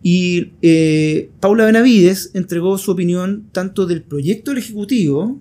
Y 0.00 0.52
eh, 0.62 1.28
Paula 1.40 1.64
Benavides 1.64 2.30
entregó 2.34 2.78
su 2.78 2.92
opinión 2.92 3.48
tanto 3.50 3.84
del 3.84 4.02
proyecto 4.02 4.52
del 4.52 4.58
Ejecutivo, 4.58 5.40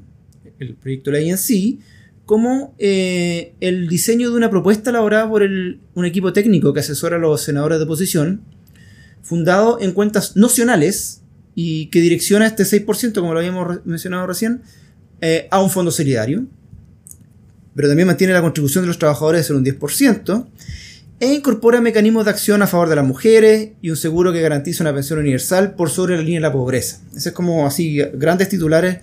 el 0.58 0.73
proyecto 0.73 1.12
de 1.12 1.19
ley 1.19 1.30
en 1.30 1.38
sí, 1.38 1.80
como 2.25 2.73
eh, 2.80 3.54
el 3.60 3.88
diseño 3.88 4.32
de 4.32 4.36
una 4.36 4.49
propuesta 4.49 4.89
elaborada 4.89 5.30
por 5.30 5.43
un 5.43 6.06
equipo 6.06 6.34
técnico 6.34 6.73
que 6.73 6.80
asesora 6.80 7.17
a 7.17 7.19
los 7.19 7.43
senadores 7.43 7.78
de 7.78 7.86
oposición, 7.86 8.41
fundado 9.21 9.80
en 9.80 9.91
cuentas 9.91 10.36
nocionales 10.36 11.21
y 11.54 11.86
que 11.91 12.02
direcciona 12.02 12.47
este 12.47 12.63
6%, 12.63 13.13
como 13.19 13.34
lo 13.34 13.41
habíamos 13.41 13.86
mencionado 13.86 14.25
recién, 14.25 14.63
eh, 15.21 15.47
a 15.52 15.62
un 15.62 15.69
fondo 15.69 15.91
solidario. 15.91 16.47
Pero 17.79 17.87
también 17.87 18.07
mantiene 18.07 18.33
la 18.33 18.41
contribución 18.41 18.83
de 18.83 18.89
los 18.89 18.99
trabajadores 18.99 19.47
ser 19.47 19.55
un 19.55 19.63
10% 19.63 20.45
e 21.21 21.33
incorpora 21.33 21.79
mecanismos 21.79 22.25
de 22.25 22.31
acción 22.31 22.61
a 22.61 22.67
favor 22.67 22.89
de 22.89 22.97
las 22.97 23.07
mujeres 23.07 23.69
y 23.81 23.89
un 23.89 23.95
seguro 23.95 24.33
que 24.33 24.41
garantiza 24.41 24.83
una 24.83 24.93
pensión 24.93 25.19
universal 25.19 25.75
por 25.75 25.89
sobre 25.89 26.17
la 26.17 26.21
línea 26.21 26.41
de 26.41 26.47
la 26.47 26.51
pobreza. 26.51 26.99
Ese 27.15 27.29
es 27.29 27.33
como 27.33 27.65
así, 27.65 28.01
grandes 28.15 28.49
titulares, 28.49 28.97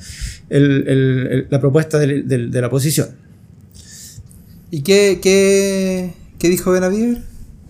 la 0.50 1.58
propuesta 1.58 1.98
de, 1.98 2.22
la 2.52 2.66
oposición. 2.66 3.08
¿Y 4.70 4.82
qué, 4.82 5.20
qué, 5.22 6.12
qué 6.38 6.50
dijo 6.50 6.70
Benavides? 6.70 7.20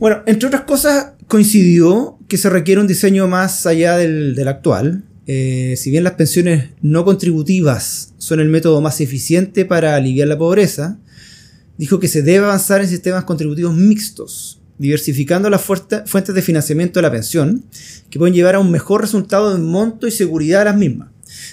Bueno, 0.00 0.24
entre 0.26 0.48
otras 0.48 0.62
cosas, 0.62 1.12
coincidió 1.28 2.18
que 2.26 2.36
se 2.36 2.50
requiere 2.50 2.80
un 2.80 2.88
diseño 2.88 3.28
más 3.28 3.64
allá 3.64 3.96
del, 3.96 4.48
actual. 4.48 5.04
Eh, 5.26 5.74
si 5.76 5.90
bien 5.90 6.04
las 6.04 6.14
pensiones 6.14 6.70
no 6.82 7.04
contributivas 7.04 8.14
son 8.18 8.38
el 8.40 8.48
método 8.48 8.80
más 8.80 9.00
eficiente 9.00 9.64
para 9.64 9.96
aliviar 9.96 10.28
la 10.28 10.38
pobreza, 10.38 10.98
dijo 11.78 11.98
que 11.98 12.08
se 12.08 12.22
debe 12.22 12.44
avanzar 12.44 12.80
en 12.80 12.88
sistemas 12.88 13.24
contributivos 13.24 13.74
mixtos, 13.74 14.60
diversificando 14.78 15.50
las 15.50 15.62
fuentes 15.62 16.34
de 16.34 16.42
financiamiento 16.42 16.98
de 16.98 17.02
la 17.02 17.10
pensión, 17.10 17.64
que 18.10 18.18
pueden 18.18 18.34
llevar 18.34 18.54
a 18.54 18.60
un 18.60 18.70
mejor 18.70 19.00
resultado 19.00 19.54
en 19.54 19.64
monto 19.64 20.06
y 20.06 20.10
seguridad 20.10 20.60
de 20.60 20.64
las 20.66 20.76
mismas. 20.76 21.08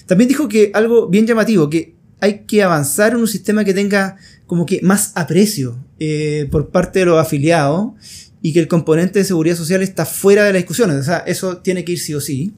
También 0.06 0.28
dijo 0.28 0.48
que 0.48 0.72
algo 0.74 1.08
bien 1.08 1.26
llamativo, 1.26 1.70
que 1.70 1.96
hay 2.20 2.44
que 2.46 2.64
avanzar 2.64 3.14
en 3.14 3.18
un 3.18 3.28
sistema 3.28 3.66
que 3.66 3.74
tenga 3.74 4.18
como 4.46 4.66
que 4.66 4.80
más 4.82 5.12
aprecio 5.16 5.78
eh, 6.00 6.48
por 6.52 6.70
parte 6.70 7.00
de 7.00 7.06
los 7.06 7.20
afiliados 7.20 7.94
y 8.42 8.54
que 8.54 8.60
el 8.60 8.68
componente 8.68 9.20
de 9.20 9.26
seguridad 9.26 9.56
social 9.56 9.82
está 9.82 10.06
fuera 10.06 10.46
de 10.46 10.54
la 10.54 10.58
discusión. 10.58 10.92
O 10.92 11.04
sea, 11.04 11.18
eso 11.20 11.58
tiene 11.58 11.84
que 11.84 11.94
ir 11.94 12.00
sí 12.00 12.14
o 12.14 12.22
sí. 12.22 12.54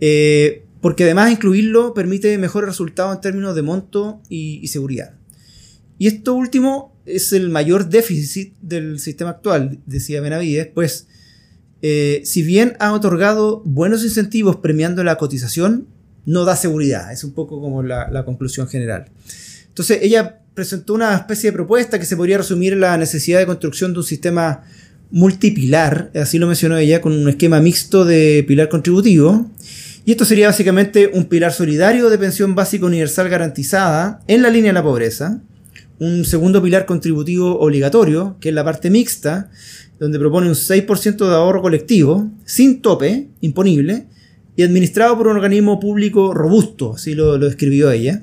Eh, 0.00 0.64
porque 0.80 1.04
además 1.04 1.32
incluirlo 1.32 1.94
permite 1.94 2.36
mejores 2.38 2.68
resultados 2.68 3.14
en 3.14 3.20
términos 3.20 3.54
de 3.54 3.62
monto 3.62 4.20
y 4.28 4.66
seguridad. 4.68 5.14
Y 5.98 6.06
esto 6.08 6.34
último 6.34 6.96
es 7.06 7.32
el 7.32 7.48
mayor 7.50 7.88
déficit 7.88 8.54
del 8.60 8.98
sistema 8.98 9.30
actual, 9.30 9.80
decía 9.86 10.20
Benavides, 10.20 10.68
pues 10.74 11.06
eh, 11.82 12.22
si 12.24 12.42
bien 12.42 12.76
ha 12.80 12.92
otorgado 12.92 13.62
buenos 13.64 14.02
incentivos 14.02 14.56
premiando 14.56 15.04
la 15.04 15.16
cotización, 15.16 15.86
no 16.24 16.44
da 16.44 16.56
seguridad. 16.56 17.12
Es 17.12 17.22
un 17.22 17.32
poco 17.32 17.60
como 17.60 17.82
la, 17.82 18.24
conclusión 18.24 18.68
general. 18.68 19.06
Entonces 19.68 20.00
ella 20.02 20.40
presentó 20.54 20.94
una 20.94 21.14
especie 21.14 21.50
de 21.50 21.54
propuesta 21.54 21.98
que 21.98 22.06
se 22.06 22.16
podría 22.16 22.38
resumir 22.38 22.72
en 22.72 22.80
la 22.80 22.96
necesidad 22.96 23.38
de 23.38 23.46
construcción 23.46 23.92
de 23.92 24.00
un 24.00 24.04
sistema 24.04 24.64
multipilar, 25.10 26.10
así 26.14 26.38
lo 26.38 26.48
mencionó 26.48 26.76
ella, 26.76 27.00
con 27.00 27.12
un 27.12 27.28
esquema 27.28 27.60
mixto 27.60 28.04
de 28.04 28.44
pilar 28.48 28.68
contributivo. 28.68 29.48
Y 30.06 30.12
esto 30.12 30.24
sería 30.24 30.46
básicamente 30.46 31.10
un 31.12 31.24
pilar 31.24 31.52
solidario 31.52 32.08
de 32.08 32.16
pensión 32.16 32.54
básica 32.54 32.86
universal 32.86 33.28
garantizada 33.28 34.20
en 34.28 34.40
la 34.40 34.50
línea 34.50 34.70
de 34.70 34.74
la 34.74 34.84
pobreza, 34.84 35.40
un 35.98 36.24
segundo 36.24 36.62
pilar 36.62 36.86
contributivo 36.86 37.58
obligatorio, 37.58 38.36
que 38.40 38.50
es 38.50 38.54
la 38.54 38.62
parte 38.62 38.88
mixta, 38.88 39.50
donde 39.98 40.20
propone 40.20 40.46
un 40.46 40.54
6% 40.54 41.16
de 41.16 41.34
ahorro 41.34 41.60
colectivo, 41.60 42.30
sin 42.44 42.82
tope, 42.82 43.30
imponible, 43.40 44.06
y 44.54 44.62
administrado 44.62 45.16
por 45.16 45.26
un 45.26 45.38
organismo 45.38 45.80
público 45.80 46.32
robusto, 46.32 46.94
así 46.94 47.16
lo, 47.16 47.36
describió 47.40 47.90
ella. 47.90 48.22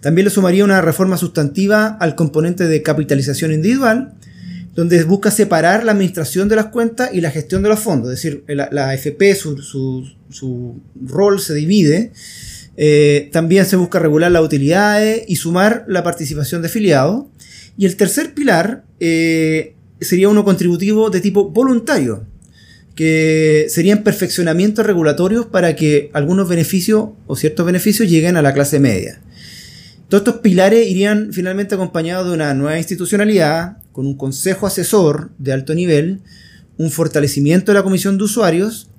También 0.00 0.24
le 0.24 0.30
sumaría 0.30 0.64
una 0.64 0.80
reforma 0.80 1.18
sustantiva 1.18 1.98
al 2.00 2.14
componente 2.14 2.66
de 2.66 2.82
capitalización 2.82 3.52
individual, 3.52 4.14
donde 4.74 5.04
busca 5.04 5.30
separar 5.30 5.84
la 5.84 5.92
administración 5.92 6.48
de 6.48 6.56
las 6.56 6.66
cuentas 6.66 7.10
y 7.12 7.20
la 7.20 7.30
gestión 7.30 7.62
de 7.62 7.68
los 7.68 7.78
fondos. 7.78 8.10
Es 8.10 8.22
decir, 8.22 8.44
la, 8.48 8.88
AFP, 8.88 9.34
su, 9.34 10.06
rol 11.06 11.40
se 11.40 11.54
divide 11.54 12.12
eh, 12.76 13.28
también 13.32 13.66
se 13.66 13.76
busca 13.76 13.98
regular 13.98 14.32
las 14.32 14.42
utilidades 14.42 15.24
y 15.28 15.36
sumar 15.36 15.84
la 15.88 16.02
participación 16.02 16.62
de 16.62 16.68
afiliados. 16.68 17.26
Y 17.76 17.86
el 17.86 17.96
tercer 17.96 18.34
pilar 18.34 18.84
eh, 19.00 19.74
sería 20.00 20.28
uno 20.28 20.44
contributivo 20.44 21.10
de 21.10 21.20
tipo 21.20 21.50
voluntario, 21.50 22.26
que 22.94 23.66
serían 23.68 24.02
perfeccionamientos 24.02 24.86
regulatorios 24.86 25.46
para 25.46 25.74
que 25.74 26.10
algunos 26.12 26.48
beneficios 26.48 27.10
o 27.26 27.36
ciertos 27.36 27.64
beneficios 27.64 28.08
lleguen 28.10 28.36
a 28.36 28.42
la 28.42 28.52
clase 28.52 28.78
media. 28.78 29.22
Todos 30.08 30.26
estos 30.26 30.42
pilares 30.42 30.86
irían 30.86 31.32
finalmente 31.32 31.74
acompañados 31.74 32.28
de 32.28 32.34
una 32.34 32.52
nueva 32.52 32.76
institucionalidad, 32.76 33.78
con 33.92 34.06
un 34.06 34.16
consejo 34.16 34.66
asesor 34.66 35.30
de 35.38 35.52
alto 35.52 35.74
nivel, 35.74 36.20
un 36.76 36.90
fortalecimiento 36.90 37.72
de 37.72 37.78
la 37.78 37.82
comisión 37.82 38.18
de 38.18 38.24
usuarios 38.24 38.90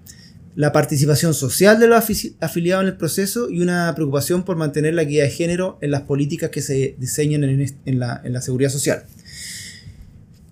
la 0.56 0.72
participación 0.72 1.34
social 1.34 1.80
de 1.80 1.88
los 1.88 2.04
afiliados 2.40 2.84
en 2.84 2.88
el 2.88 2.98
proceso 2.98 3.50
y 3.50 3.62
una 3.62 3.94
preocupación 3.96 4.44
por 4.44 4.56
mantener 4.56 4.94
la 4.94 5.02
equidad 5.02 5.24
de 5.24 5.32
género 5.32 5.78
en 5.82 5.92
las 5.92 6.02
políticas 6.02 6.52
que 6.52 6.62
se 6.62 6.96
diseñan 7.00 7.44
en, 7.44 8.00
la, 8.00 8.42
seguridad 8.42 8.70
social. 8.70 9.04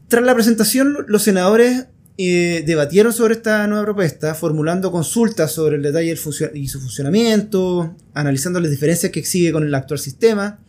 Tras 0.08 0.24
la 0.24 0.34
presentación, 0.34 1.06
los 1.08 1.24
senadores 1.24 1.86
eh, 2.18 2.64
debatieron 2.66 3.14
sobre 3.14 3.36
esta 3.36 3.68
nueva 3.68 3.86
propuesta, 3.86 4.34
formulando 4.34 4.92
consultas 4.92 5.52
sobre 5.52 5.76
el 5.76 5.84
detalle 5.84 6.18
y 6.56 6.68
su 6.68 6.80
funcionamiento, 6.80 7.96
analizando 8.14 8.60
las 8.60 8.72
diferencias 8.72 9.12
que 9.12 9.20
exige 9.20 9.52
con 9.52 9.64
el 9.64 9.74
actual 9.76 10.00
sistema, 10.00 10.60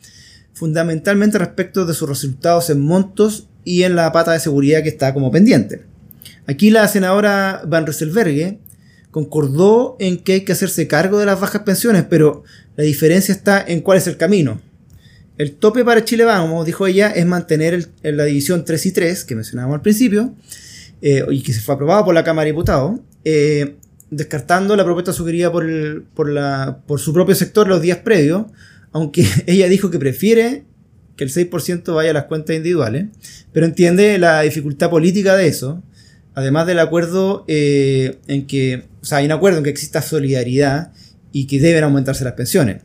fundamentalmente 0.52 1.38
respecto 1.38 1.86
de 1.86 1.94
sus 1.94 2.08
resultados 2.08 2.68
en 2.68 2.80
montos 2.80 3.48
y 3.64 3.84
en 3.84 3.96
la 3.96 4.12
pata 4.12 4.32
de 4.32 4.40
seguridad 4.40 4.82
que 4.82 4.90
está 4.90 5.14
como 5.14 5.30
pendiente. 5.30 5.84
Aquí 6.46 6.70
la 6.70 6.86
senadora 6.86 7.62
Van 7.66 7.86
Rieselberghe 7.86 8.58
concordó 9.12 9.96
en 10.00 10.18
que 10.18 10.32
hay 10.32 10.40
que 10.40 10.52
hacerse 10.52 10.88
cargo 10.88 11.18
de 11.18 11.26
las 11.26 11.38
bajas 11.38 11.62
pensiones, 11.62 12.04
pero 12.08 12.42
la 12.76 12.82
diferencia 12.82 13.32
está 13.32 13.62
en 13.64 13.82
cuál 13.82 13.98
es 13.98 14.08
el 14.08 14.16
camino. 14.16 14.60
El 15.38 15.52
tope 15.52 15.84
para 15.84 16.04
Chile 16.04 16.24
Vamos, 16.24 16.66
dijo 16.66 16.86
ella, 16.86 17.10
es 17.10 17.26
mantener 17.26 17.90
la 18.02 18.24
división 18.24 18.64
3 18.64 18.86
y 18.86 18.92
3, 18.92 19.24
que 19.24 19.36
mencionábamos 19.36 19.76
al 19.76 19.82
principio, 19.82 20.34
eh, 21.02 21.24
y 21.30 21.42
que 21.42 21.52
se 21.52 21.60
fue 21.60 21.74
aprobado 21.74 22.06
por 22.06 22.14
la 22.14 22.24
Cámara 22.24 22.46
de 22.46 22.52
Diputados, 22.52 23.00
eh, 23.24 23.76
descartando 24.10 24.76
la 24.76 24.84
propuesta 24.84 25.12
sugerida 25.12 25.52
por, 25.52 26.04
por 26.14 26.98
su 26.98 27.12
propio 27.12 27.34
sector 27.34 27.68
los 27.68 27.82
días 27.82 27.98
previos, 27.98 28.46
aunque 28.92 29.26
ella 29.46 29.68
dijo 29.68 29.90
que 29.90 29.98
prefiere 29.98 30.64
que 31.16 31.24
el 31.24 31.30
6% 31.30 31.94
vaya 31.94 32.10
a 32.10 32.14
las 32.14 32.24
cuentas 32.24 32.56
individuales, 32.56 33.06
pero 33.52 33.66
entiende 33.66 34.16
la 34.16 34.40
dificultad 34.40 34.88
política 34.88 35.36
de 35.36 35.48
eso, 35.48 35.82
además 36.34 36.66
del 36.66 36.78
acuerdo 36.78 37.44
eh, 37.48 38.18
en 38.26 38.46
que, 38.46 38.84
o 39.02 39.04
sea, 39.04 39.18
hay 39.18 39.26
un 39.26 39.32
acuerdo 39.32 39.58
en 39.58 39.64
que 39.64 39.70
exista 39.70 40.02
solidaridad 40.02 40.92
y 41.32 41.46
que 41.46 41.60
deben 41.60 41.84
aumentarse 41.84 42.24
las 42.24 42.34
pensiones. 42.34 42.82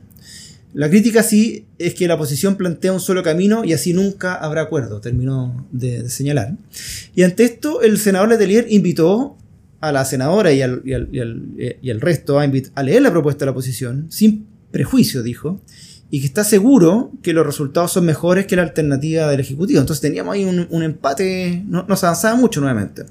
La 0.74 0.90
crítica 0.90 1.24
sí 1.24 1.66
es 1.80 1.96
que 1.96 2.08
la 2.08 2.16
oposición 2.16 2.56
plantea 2.56 2.94
un 2.94 3.00
solo 3.00 3.24
camino 3.24 3.64
y 3.64 3.74
así 3.74 3.94
nunca 3.94 4.36
habrá 4.36 4.62
acuerdo, 4.62 5.02
terminó 5.02 5.68
de, 5.72 6.10
señalar. 6.10 6.56
Y 7.16 7.24
ante 7.24 7.46
esto, 7.46 7.82
el 7.82 7.98
senador 7.98 8.30
Letelier 8.30 8.68
invitó 8.70 9.38
a 9.80 9.92
la 9.92 10.06
senadora 10.06 10.52
y 10.52 10.62
al, 10.62 10.82
y 10.86 11.90
al 11.90 12.02
resto 12.02 12.40
a, 12.40 12.44
a 12.76 12.84
leer 12.84 13.02
la 13.02 13.12
propuesta 13.12 13.40
de 13.40 13.46
la 13.48 13.52
oposición, 13.52 14.08
sin 14.10 14.46
prejuicio, 14.72 15.24
dijo, 15.24 15.62
y 16.10 16.22
que 16.22 16.28
está 16.28 16.44
seguro 16.44 17.12
que 17.22 17.34
los 17.34 17.46
resultados 17.46 17.92
son 17.92 18.06
mejores 18.06 18.46
que 18.46 18.56
la 18.56 18.64
alternativa 18.64 19.30
del 19.30 19.40
Ejecutivo. 19.40 19.80
Entonces 19.80 20.02
teníamos 20.02 20.36
ahí 20.36 20.46
un, 20.46 20.84
empate, 20.84 21.64
no, 21.68 21.84
se 21.96 22.06
avanzaba 22.06 22.36
mucho 22.36 22.62
nuevamente. 22.62 23.06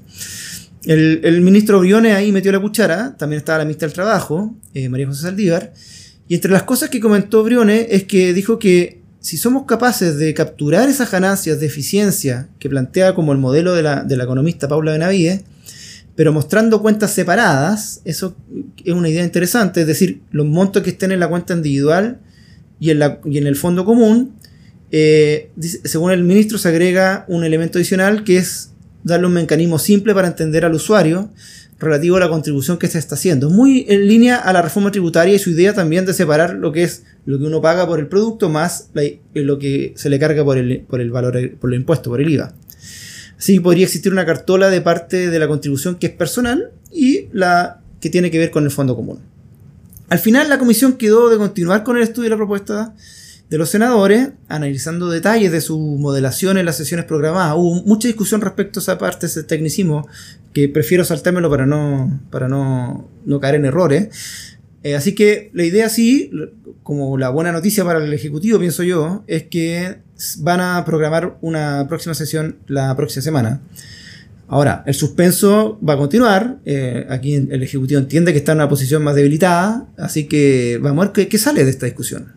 El, 0.83 1.41
ministro 1.41 1.79
Briones 1.79 2.15
ahí 2.15 2.31
metió 2.31 2.51
la 2.51 2.59
cuchara, 2.59 3.15
también 3.17 3.39
estaba 3.39 3.59
la 3.59 3.65
ministra 3.65 3.87
del 3.87 3.93
Trabajo, 3.93 4.55
eh, 4.73 4.89
María 4.89 5.07
José 5.07 5.23
Saldívar, 5.23 5.73
y 6.27 6.35
entre 6.35 6.51
las 6.51 6.63
cosas 6.63 6.89
que 6.89 6.99
comentó 6.99 7.43
Briones 7.43 7.87
es 7.89 8.03
que 8.05 8.33
dijo 8.33 8.57
que 8.57 9.01
si 9.19 9.37
somos 9.37 9.65
capaces 9.65 10.17
de 10.17 10.33
capturar 10.33 10.87
esas 10.87 11.11
ganancias 11.11 11.59
de 11.59 11.65
eficiencia 11.65 12.47
que 12.59 12.69
plantea 12.69 13.13
como 13.13 13.33
el 13.33 13.37
modelo 13.37 13.73
de 13.73 13.83
la, 13.83 14.03
de 14.03 14.15
la 14.15 14.23
economista 14.23 14.67
Paula 14.67 14.93
Benavides, 14.93 15.43
pero 16.17 16.33
mostrando 16.33 16.81
cuentas 16.81 17.13
separadas, 17.13 18.01
eso 18.03 18.35
es 18.83 18.91
una 18.91 19.07
idea 19.07 19.23
interesante, 19.23 19.81
es 19.81 19.87
decir, 19.87 20.21
los 20.31 20.47
montos 20.47 20.81
que 20.81 20.89
estén 20.89 21.11
en 21.11 21.19
la 21.19 21.29
cuenta 21.29 21.53
individual 21.53 22.17
y 22.79 22.89
en, 22.89 22.97
la, 22.97 23.19
y 23.23 23.37
en 23.37 23.45
el 23.45 23.55
fondo 23.55 23.85
común, 23.85 24.33
eh, 24.91 25.51
según 25.83 26.11
el 26.11 26.23
ministro, 26.23 26.57
se 26.57 26.69
agrega 26.69 27.23
un 27.27 27.43
elemento 27.43 27.77
adicional 27.77 28.23
que 28.23 28.37
es 28.37 28.71
darle 29.03 29.27
un 29.27 29.33
mecanismo 29.33 29.77
simple 29.77 30.15
para 30.15 30.27
entender 30.27 30.65
al 30.65 30.73
usuario 30.73 31.29
relativo 31.77 32.17
a 32.17 32.21
la 32.21 32.29
contribución 32.29 32.79
que 32.79 32.87
se 32.87 32.97
está 32.97 33.13
haciendo. 33.13 33.51
Muy 33.51 33.85
en 33.87 34.07
línea 34.07 34.37
a 34.37 34.51
la 34.53 34.63
reforma 34.63 34.89
tributaria 34.91 35.35
y 35.35 35.39
su 35.39 35.51
idea 35.51 35.75
también 35.75 36.07
de 36.07 36.13
separar 36.15 36.55
lo 36.55 36.71
que 36.71 36.81
es 36.81 37.03
lo 37.27 37.37
que 37.37 37.45
uno 37.45 37.61
paga 37.61 37.85
por 37.85 37.99
el 37.99 38.07
producto 38.07 38.49
más 38.49 38.89
lo 39.35 39.59
que 39.59 39.93
se 39.95 40.09
le 40.09 40.17
carga 40.17 40.43
por 40.43 40.57
el, 40.57 40.79
por 40.79 40.99
el 40.99 41.11
valor, 41.11 41.57
por 41.59 41.71
el 41.71 41.79
impuesto, 41.79 42.09
por 42.09 42.21
el 42.21 42.29
IVA. 42.29 42.55
Así 43.37 43.59
podría 43.59 43.85
existir 43.85 44.11
una 44.11 44.25
cartola 44.25 44.69
de 44.69 44.81
parte 44.81 45.29
de 45.29 45.39
la 45.39 45.47
contribución 45.47 45.95
que 45.95 46.07
es 46.07 46.13
personal 46.13 46.71
y 46.91 47.27
la 47.31 47.81
que 48.01 48.09
tiene 48.09 48.31
que 48.31 48.39
ver 48.39 48.51
con 48.51 48.63
el 48.63 48.71
fondo 48.71 48.95
común. 48.95 49.19
Al 50.09 50.19
final 50.19 50.49
la 50.49 50.57
comisión 50.57 50.93
quedó 50.93 51.29
de 51.29 51.37
continuar 51.37 51.83
con 51.83 51.97
el 51.97 52.03
estudio 52.03 52.25
de 52.25 52.29
la 52.31 52.37
propuesta 52.37 52.95
de 53.49 53.57
los 53.57 53.69
senadores, 53.69 54.29
analizando 54.49 55.09
detalles 55.09 55.51
de 55.51 55.61
su 55.61 55.79
modelación 55.79 56.57
en 56.57 56.65
las 56.65 56.77
sesiones 56.77 57.05
programadas. 57.05 57.55
Hubo 57.57 57.83
mucha 57.83 58.07
discusión 58.07 58.41
respecto 58.41 58.79
a 58.79 58.81
esa 58.81 58.97
parte, 58.97 59.25
ese 59.25 59.43
tecnicismo, 59.43 60.07
que 60.53 60.67
prefiero 60.67 61.05
saltármelo 61.05 61.49
para 61.49 61.65
no, 61.65 62.19
para 62.29 62.47
no, 62.47 63.09
no 63.25 63.39
caer 63.39 63.55
en 63.55 63.65
errores. 63.65 64.56
Eh, 64.83 64.95
así 64.95 65.15
que 65.15 65.49
la 65.53 65.63
idea 65.63 65.89
sí, 65.89 66.31
como 66.83 67.17
la 67.17 67.29
buena 67.29 67.51
noticia 67.51 67.83
para 67.83 68.03
el 68.03 68.13
Ejecutivo, 68.13 68.59
pienso 68.59 68.83
yo, 68.83 69.23
es 69.27 69.43
que 69.43 69.97
van 70.39 70.61
a 70.61 70.83
programar 70.85 71.37
una 71.41 71.87
próxima 71.87 72.13
sesión 72.13 72.57
la 72.67 72.95
próxima 72.95 73.21
semana. 73.21 73.61
Ahora, 74.47 74.83
el 74.85 74.93
suspenso 74.93 75.77
va 75.87 75.95
a 75.95 75.97
continuar. 75.97 76.59
Eh, 76.63 77.05
aquí 77.09 77.35
el 77.35 77.61
Ejecutivo 77.63 77.99
entiende 77.99 78.31
que 78.31 78.39
está 78.39 78.53
en 78.53 78.59
una 78.59 78.69
posición 78.69 79.03
más 79.03 79.15
debilitada, 79.15 79.87
así 79.97 80.25
que 80.25 80.79
vamos 80.81 81.05
a 81.05 81.11
ver 81.11 81.27
qué, 81.27 81.37
sale 81.37 81.65
de 81.65 81.69
esta 81.69 81.85
discusión. 81.85 82.31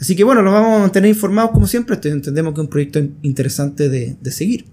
Así 0.00 0.14
que 0.14 0.22
bueno, 0.22 0.42
los 0.42 0.52
vamos 0.52 0.76
a 0.76 0.78
mantener 0.80 1.08
informados 1.08 1.50
como 1.50 1.66
siempre. 1.66 1.98
Entendemos 2.04 2.54
que 2.54 2.60
es 2.60 2.64
un 2.64 2.70
proyecto 2.70 3.00
interesante 3.22 3.88
de, 3.88 4.30
seguir. 4.30 4.66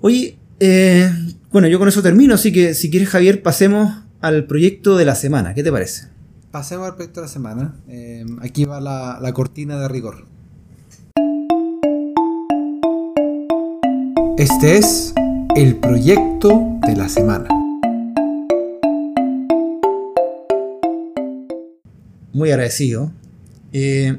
Oye, 0.00 0.38
eh, 0.60 1.10
bueno, 1.50 1.68
yo 1.68 1.78
con 1.78 1.88
eso 1.88 2.02
termino, 2.02 2.34
así 2.34 2.52
que 2.52 2.72
si 2.74 2.90
quieres 2.90 3.08
Javier, 3.08 3.42
pasemos 3.42 4.03
al 4.24 4.46
proyecto 4.46 4.96
de 4.96 5.04
la 5.04 5.14
semana. 5.16 5.52
¿Qué 5.52 5.62
te 5.62 5.70
parece? 5.70 6.08
Pasemos 6.50 6.88
al 6.88 6.94
proyecto 6.94 7.20
de 7.20 7.26
la 7.26 7.32
semana. 7.32 7.76
Eh, 7.88 8.24
aquí 8.40 8.64
va 8.64 8.80
la 8.80 9.32
cortina 9.34 9.78
de 9.78 9.86
rigor. 9.88 10.24
Este 14.38 14.78
es 14.78 15.12
el 15.56 15.76
proyecto 15.76 16.78
de 16.86 16.96
la 16.96 17.10
semana. 17.10 17.50
Muy 22.32 22.50
agradecido. 22.50 23.12
Eh, 23.74 24.16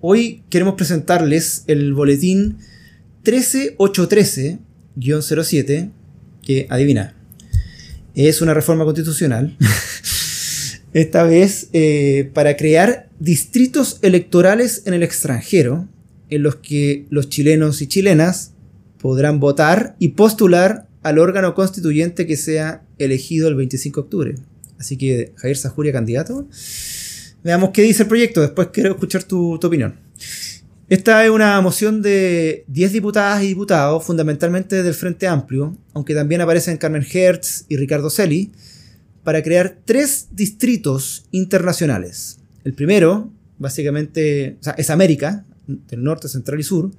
hoy 0.00 0.44
queremos 0.48 0.76
presentarles 0.76 1.64
el 1.66 1.92
boletín 1.92 2.56
13813-07, 3.22 5.90
que 6.42 6.66
adivina, 6.70 7.15
es 8.16 8.40
una 8.40 8.54
reforma 8.54 8.84
constitucional. 8.84 9.56
Esta 10.92 11.24
vez 11.24 11.68
eh, 11.72 12.30
para 12.32 12.56
crear 12.56 13.10
distritos 13.20 13.98
electorales 14.02 14.82
en 14.86 14.94
el 14.94 15.02
extranjero, 15.02 15.88
en 16.30 16.42
los 16.42 16.56
que 16.56 17.06
los 17.10 17.28
chilenos 17.28 17.82
y 17.82 17.86
chilenas 17.86 18.52
podrán 18.98 19.38
votar 19.38 19.94
y 19.98 20.08
postular 20.08 20.88
al 21.02 21.18
órgano 21.18 21.54
constituyente 21.54 22.26
que 22.26 22.36
sea 22.36 22.82
elegido 22.98 23.48
el 23.48 23.54
25 23.54 24.00
de 24.00 24.04
octubre. 24.04 24.34
Así 24.78 24.96
que, 24.96 25.32
Javier 25.36 25.56
Sajuria, 25.56 25.92
candidato. 25.92 26.48
Veamos 27.44 27.70
qué 27.70 27.82
dice 27.82 28.02
el 28.02 28.08
proyecto, 28.08 28.40
después 28.40 28.68
quiero 28.72 28.90
escuchar 28.90 29.22
tu, 29.24 29.54
opinión. 29.54 30.00
Esta 30.88 31.24
es 31.24 31.30
una 31.30 31.60
moción 31.60 32.00
de 32.00 32.64
10 32.68 32.92
diputadas 32.92 33.42
y 33.42 33.48
diputados, 33.48 34.04
fundamentalmente 34.04 34.84
del 34.84 34.94
Frente 34.94 35.26
Amplio, 35.26 35.76
aunque 35.94 36.14
también 36.14 36.40
aparecen 36.40 36.76
Carmen 36.76 37.04
Hertz 37.12 37.64
y 37.68 37.76
Ricardo 37.76 38.08
Celi, 38.08 38.52
para 39.24 39.42
crear 39.42 39.78
tres 39.84 40.28
distritos 40.30 41.26
internacionales. 41.32 42.38
El 42.62 42.74
primero, 42.74 43.32
básicamente, 43.58 44.58
es 44.76 44.90
América, 44.90 45.44
del 45.66 46.04
norte, 46.04 46.28
central 46.28 46.60
y 46.60 46.62
sur, 46.62 46.92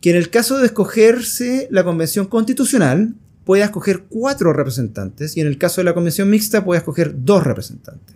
que 0.00 0.10
en 0.10 0.16
el 0.16 0.28
caso 0.28 0.58
de 0.58 0.66
escogerse 0.66 1.68
la 1.70 1.84
convención 1.84 2.26
constitucional, 2.26 3.14
pueda 3.44 3.66
escoger 3.66 4.06
cuatro 4.08 4.52
representantes 4.52 5.36
y 5.36 5.40
en 5.40 5.46
el 5.46 5.56
caso 5.56 5.80
de 5.80 5.84
la 5.84 5.94
convención 5.94 6.28
mixta 6.28 6.64
puede 6.64 6.78
escoger 6.78 7.14
dos 7.24 7.44
representantes. 7.44 8.13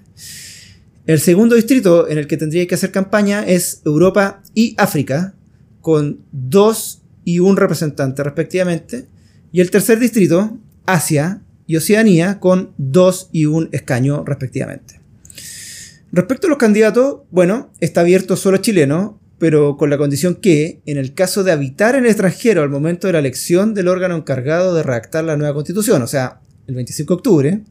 El 1.09 1.21
segundo 1.21 1.55
distrito 1.55 2.07
en 2.07 2.19
el 2.19 2.27
que 2.27 2.37
tendría 2.37 2.67
que 2.67 2.75
hacer 2.75 2.93
campaña 2.93 3.43
es 3.43 3.81
Europa 3.87 4.43
y 4.55 4.75
África, 4.77 5.33
con 5.81 6.21
dos 6.33 7.01
y 7.25 7.39
un 7.39 7.57
representante 7.57 8.23
respectivamente. 8.23 9.07
Y 9.51 9.63
el 9.63 9.71
tercer 9.71 10.01
distrito, 10.01 10.59
Asia 10.85 11.41
y 11.67 11.77
Oceanía, 11.77 12.41
con 12.41 12.75
dos 12.77 13.31
y 13.33 13.47
un 13.47 13.71
escaño 13.73 14.23
respectivamente. 14.23 15.01
Respecto 16.13 16.47
a 16.47 16.51
los 16.51 16.59
candidatos, 16.59 17.21
bueno, 17.31 17.73
está 17.81 18.03
abierto 18.03 18.37
solo 18.37 18.59
a 18.59 18.61
chilenos, 18.61 19.15
pero 19.39 19.79
con 19.79 19.89
la 19.89 19.97
condición 19.97 20.35
que, 20.35 20.83
en 20.85 20.99
el 20.99 21.15
caso 21.15 21.43
de 21.43 21.53
habitar 21.53 21.95
en 21.95 22.05
el 22.05 22.11
extranjero 22.11 22.63
al 22.63 22.69
momento 22.69 23.07
de 23.07 23.15
la 23.15 23.21
elección 23.21 23.73
del 23.73 23.89
órgano 23.89 24.15
encargado 24.15 24.75
de 24.75 24.83
redactar 24.83 25.25
la 25.25 25.39
nueva 25.39 25.55
constitución, 25.55 26.03
o 26.03 26.07
sea, 26.07 26.43
el 26.67 26.75
25 26.75 27.15
de 27.15 27.17
octubre, 27.17 27.65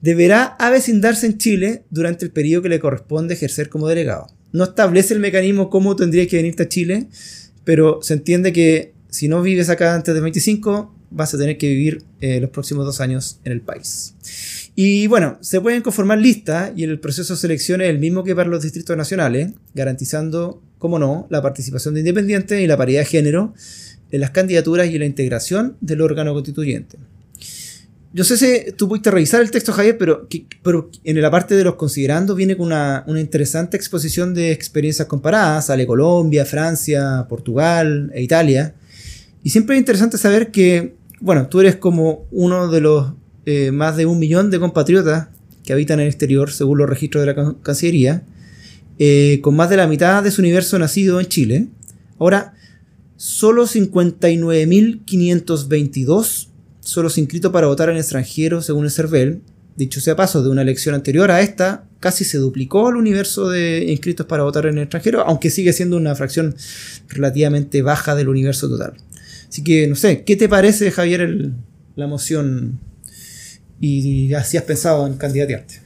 deberá 0.00 0.44
avecindarse 0.58 1.26
en 1.26 1.38
Chile 1.38 1.84
durante 1.90 2.24
el 2.24 2.30
periodo 2.30 2.62
que 2.62 2.68
le 2.68 2.80
corresponde 2.80 3.34
ejercer 3.34 3.68
como 3.68 3.88
delegado. 3.88 4.28
No 4.52 4.64
establece 4.64 5.14
el 5.14 5.20
mecanismo 5.20 5.70
cómo 5.70 5.96
tendría 5.96 6.26
que 6.26 6.36
venirte 6.36 6.64
a 6.64 6.68
Chile, 6.68 7.08
pero 7.64 8.00
se 8.02 8.14
entiende 8.14 8.52
que 8.52 8.94
si 9.10 9.28
no 9.28 9.42
vives 9.42 9.68
acá 9.68 9.94
antes 9.94 10.14
del 10.14 10.22
25, 10.22 10.94
vas 11.10 11.34
a 11.34 11.38
tener 11.38 11.58
que 11.58 11.68
vivir 11.68 12.02
eh, 12.20 12.40
los 12.40 12.50
próximos 12.50 12.84
dos 12.84 13.00
años 13.00 13.40
en 13.44 13.52
el 13.52 13.60
país. 13.60 14.14
Y 14.74 15.06
bueno, 15.06 15.38
se 15.40 15.60
pueden 15.60 15.82
conformar 15.82 16.18
listas 16.18 16.72
y 16.76 16.84
el 16.84 17.00
proceso 17.00 17.34
de 17.34 17.40
selección 17.40 17.80
es 17.80 17.88
el 17.88 17.98
mismo 17.98 18.22
que 18.22 18.34
para 18.34 18.48
los 18.48 18.62
distritos 18.62 18.96
nacionales, 18.96 19.50
garantizando, 19.74 20.62
como 20.78 20.98
no, 20.98 21.26
la 21.30 21.42
participación 21.42 21.94
de 21.94 22.00
independientes 22.00 22.60
y 22.60 22.66
la 22.66 22.76
paridad 22.76 23.00
de 23.00 23.06
género 23.06 23.54
en 24.10 24.20
las 24.20 24.30
candidaturas 24.30 24.88
y 24.88 24.98
la 24.98 25.06
integración 25.06 25.76
del 25.80 26.00
órgano 26.00 26.32
constituyente. 26.32 26.96
Yo 28.12 28.24
sé 28.24 28.38
si 28.38 28.72
tú 28.72 28.88
pudiste 28.88 29.10
revisar 29.10 29.42
el 29.42 29.50
texto, 29.50 29.72
Javier, 29.72 29.98
pero, 29.98 30.26
pero 30.62 30.90
en 31.04 31.20
la 31.20 31.30
parte 31.30 31.54
de 31.54 31.64
los 31.64 31.74
considerando 31.74 32.34
viene 32.34 32.56
con 32.56 32.68
una, 32.68 33.04
una, 33.06 33.20
interesante 33.20 33.76
exposición 33.76 34.32
de 34.32 34.50
experiencias 34.50 35.06
comparadas. 35.06 35.66
Sale 35.66 35.86
Colombia, 35.86 36.46
Francia, 36.46 37.26
Portugal 37.28 38.10
e 38.14 38.22
Italia. 38.22 38.74
Y 39.42 39.50
siempre 39.50 39.76
es 39.76 39.80
interesante 39.80 40.16
saber 40.16 40.50
que, 40.50 40.94
bueno, 41.20 41.48
tú 41.48 41.60
eres 41.60 41.76
como 41.76 42.26
uno 42.30 42.68
de 42.68 42.80
los 42.80 43.12
eh, 43.44 43.70
más 43.72 43.96
de 43.96 44.04
un 44.04 44.18
millón 44.18 44.50
de 44.50 44.58
compatriotas 44.58 45.28
que 45.64 45.72
habitan 45.72 46.00
en 46.00 46.04
el 46.04 46.08
exterior, 46.08 46.50
según 46.50 46.76
los 46.76 46.88
registros 46.88 47.24
de 47.24 47.34
la 47.34 47.54
Cancillería, 47.62 48.24
eh, 48.98 49.38
con 49.42 49.56
más 49.56 49.70
de 49.70 49.76
la 49.76 49.86
mitad 49.86 50.22
de 50.22 50.30
su 50.30 50.42
universo 50.42 50.78
nacido 50.78 51.20
en 51.20 51.26
Chile. 51.26 51.68
Ahora, 52.18 52.54
solo 53.16 53.66
59.522 53.66 56.47
son 56.88 57.04
los 57.04 57.18
inscritos 57.18 57.52
para 57.52 57.66
votar 57.66 57.90
en 57.90 57.98
extranjero, 57.98 58.62
según 58.62 58.86
el 58.86 58.90
CERVEL. 58.90 59.42
Dicho 59.76 60.00
sea 60.00 60.16
paso, 60.16 60.42
de 60.42 60.48
una 60.48 60.62
elección 60.62 60.94
anterior 60.94 61.30
a 61.30 61.42
esta, 61.42 61.84
casi 62.00 62.24
se 62.24 62.38
duplicó 62.38 62.88
el 62.88 62.96
universo 62.96 63.50
de 63.50 63.84
inscritos 63.88 64.24
para 64.24 64.42
votar 64.42 64.64
en 64.64 64.78
el 64.78 64.84
extranjero, 64.84 65.20
aunque 65.20 65.50
sigue 65.50 65.74
siendo 65.74 65.98
una 65.98 66.14
fracción 66.14 66.56
relativamente 67.08 67.82
baja 67.82 68.14
del 68.14 68.30
universo 68.30 68.70
total. 68.70 68.94
Así 69.46 69.62
que, 69.62 69.86
no 69.86 69.96
sé, 69.96 70.24
¿qué 70.24 70.34
te 70.36 70.48
parece, 70.48 70.90
Javier, 70.90 71.50
la 71.94 72.06
moción 72.06 72.80
y 73.80 74.32
así 74.32 74.56
has 74.56 74.64
pensado 74.64 75.06
en 75.06 75.18
candidatearte. 75.18 75.82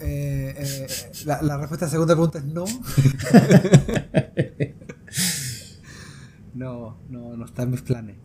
Eh, 0.00 0.54
eh, 0.56 0.86
la, 1.26 1.58
respuesta 1.58 1.84
a 1.84 1.88
la 1.88 1.92
segunda 1.92 2.14
pregunta 2.14 2.38
es 2.38 2.44
no. 2.46 2.64
no, 6.54 6.96
no, 7.10 7.36
no 7.36 7.44
está 7.44 7.64
en 7.64 7.70
mis 7.70 7.82
planes. 7.82 8.16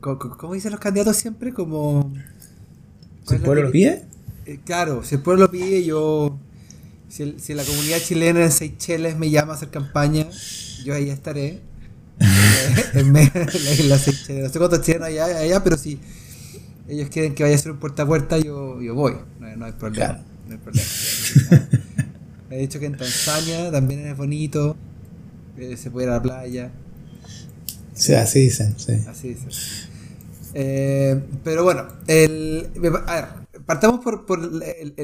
Eh, 0.00 0.28
¿cómo, 0.38 0.54
dicen 0.54 0.72
los 0.72 0.80
candidatos 0.80 1.16
siempre? 1.16 1.52
Como. 1.52 2.12
¿Si 3.26 3.34
el 3.34 3.42
pueblo 3.42 3.64
lo 3.64 3.70
pide? 3.70 4.04
claro, 4.64 5.04
si 5.04 5.16
el 5.16 5.22
pueblo 5.22 5.44
lo 5.44 5.50
pide, 5.50 5.84
yo. 5.84 6.38
Si, 7.08 7.38
si, 7.38 7.54
la 7.54 7.64
comunidad 7.64 7.98
chilena 7.98 8.44
en 8.44 8.52
Seychelles 8.52 9.16
me 9.16 9.30
llama 9.30 9.52
a 9.52 9.56
hacer 9.56 9.70
campaña, 9.70 10.26
yo 10.84 10.94
ahí 10.94 11.10
estaré. 11.10 11.60
en 12.94 13.88
la 13.88 13.98
Seychelles. 13.98 14.44
No 14.44 14.48
sé 14.48 14.58
cuántos 14.58 14.82
chilenos 14.82 15.08
hay 15.08 15.18
allá, 15.18 15.62
pero 15.62 15.76
sí 15.76 15.98
ellos 16.90 17.08
quieren 17.08 17.34
que 17.34 17.42
vaya 17.42 17.54
a 17.54 17.58
ser 17.58 17.72
un 17.72 17.78
puerta 17.78 18.02
a 18.02 18.06
puerta, 18.06 18.38
yo, 18.38 18.80
yo 18.80 18.94
voy, 18.94 19.14
no, 19.38 19.64
hay 19.64 19.72
problema. 19.72 20.20
No 20.48 20.52
hay 20.52 20.58
problema. 20.58 20.88
He 22.50 22.58
dicho 22.58 22.80
que 22.80 22.86
en 22.86 22.96
Tanzania 22.96 23.70
también 23.70 24.06
es 24.06 24.16
bonito, 24.16 24.76
eh, 25.56 25.76
se 25.76 25.90
puede 25.90 26.06
ir 26.06 26.10
a 26.10 26.16
la 26.16 26.22
playa. 26.22 26.72
Sí, 28.00 28.14
así 28.14 28.40
dicen, 28.40 28.78
sí. 28.78 28.92
Así 29.06 29.34
dicen. 29.34 29.50
Eh, 30.54 31.22
pero 31.44 31.62
bueno, 31.64 31.86
el, 32.06 32.70
a 33.06 33.14
ver, 33.14 33.24
partamos 33.66 34.00
por, 34.00 34.26
por 34.26 34.40
el, 34.40 34.96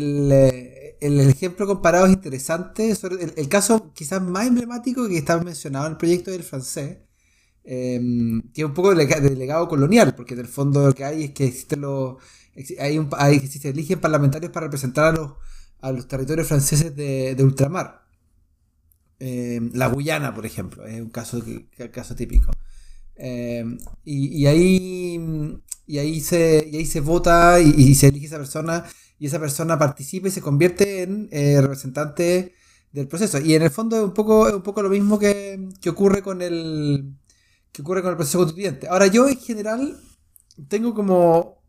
el, 1.00 1.20
ejemplo 1.20 1.66
comparado 1.66 2.06
es 2.06 2.12
interesante. 2.12 2.90
El, 2.90 3.32
el, 3.37 3.48
caso 3.48 3.92
quizás 3.94 4.20
más 4.22 4.46
emblemático 4.46 5.09
que 5.09 5.18
está 5.18 5.38
mencionado 5.38 5.87
en 5.87 5.92
el 5.92 5.98
proyecto 5.98 6.30
del 6.30 6.42
francés 6.42 6.98
Em, 7.68 8.42
tiene 8.52 8.68
un 8.68 8.74
poco 8.74 8.94
de, 8.94 9.37
legado 9.37 9.68
colonial, 9.68 10.14
porque 10.14 10.35
en 10.35 10.40
el 10.40 10.46
fondo 10.46 10.87
lo 10.87 10.94
que 10.94 11.04
hay 11.04 11.24
es 11.24 11.30
que 11.32 11.46
existen 11.46 11.80
los, 11.80 12.16
hay 12.78 12.96
un, 12.96 13.09
hay, 13.18 13.40
se 13.40 13.68
eligen 13.70 14.00
parlamentarios 14.00 14.52
para 14.52 14.66
representar 14.66 15.06
a 15.06 15.12
los, 15.12 15.32
a 15.80 15.90
los 15.90 16.06
territorios 16.06 16.46
franceses 16.46 16.94
de, 16.94 17.35
de 17.35 17.44
ultramar. 17.44 18.04
Em, 19.18 19.70
la 19.74 19.88
Guyana, 19.88 20.32
por 20.35 20.46
ejemplo, 20.46 20.87
es 20.87 21.00
un 21.00 21.11
caso, 21.11 21.42
caso 21.92 22.14
típico. 22.14 22.52
Em, 23.16 23.79
y, 24.05 24.46
ahí, 24.46 25.18
y, 25.87 25.98
ahí 25.98 26.20
se, 26.20 26.68
y 26.70 26.76
ahí 26.76 26.87
se 26.87 27.00
vota 27.00 27.61
y, 27.61 27.94
se 27.94 28.09
elige 28.09 28.26
esa 28.26 28.38
persona 28.38 28.85
y 29.18 29.26
esa 29.26 29.40
persona 29.40 29.79
participa 29.79 30.29
y 30.29 30.31
se 30.31 30.42
convierte 30.42 31.02
en 31.02 31.29
eh, 31.33 31.61
representante 31.61 32.55
del 32.92 33.09
proceso. 33.09 33.38
Y 33.40 33.55
en 33.55 33.62
el 33.62 33.70
fondo 33.70 33.96
es 33.96 34.05
un 34.05 34.14
poco, 34.14 34.55
un 34.55 34.62
poco 34.62 34.83
lo 34.83 34.90
mismo 34.90 35.18
que, 35.18 35.68
que, 35.81 35.90
ocurre 35.90 36.22
con 36.22 36.42
el 36.42 37.16
que 37.72 37.83
ocurre 37.83 38.02
con 38.02 38.11
el 38.11 38.16
proceso 38.16 38.38
constituyente. 38.38 38.88
Ahora, 38.88 39.07
yo 39.07 39.29
en 39.29 39.38
general 39.38 39.98
tengo 40.68 40.94
como. 40.94 41.62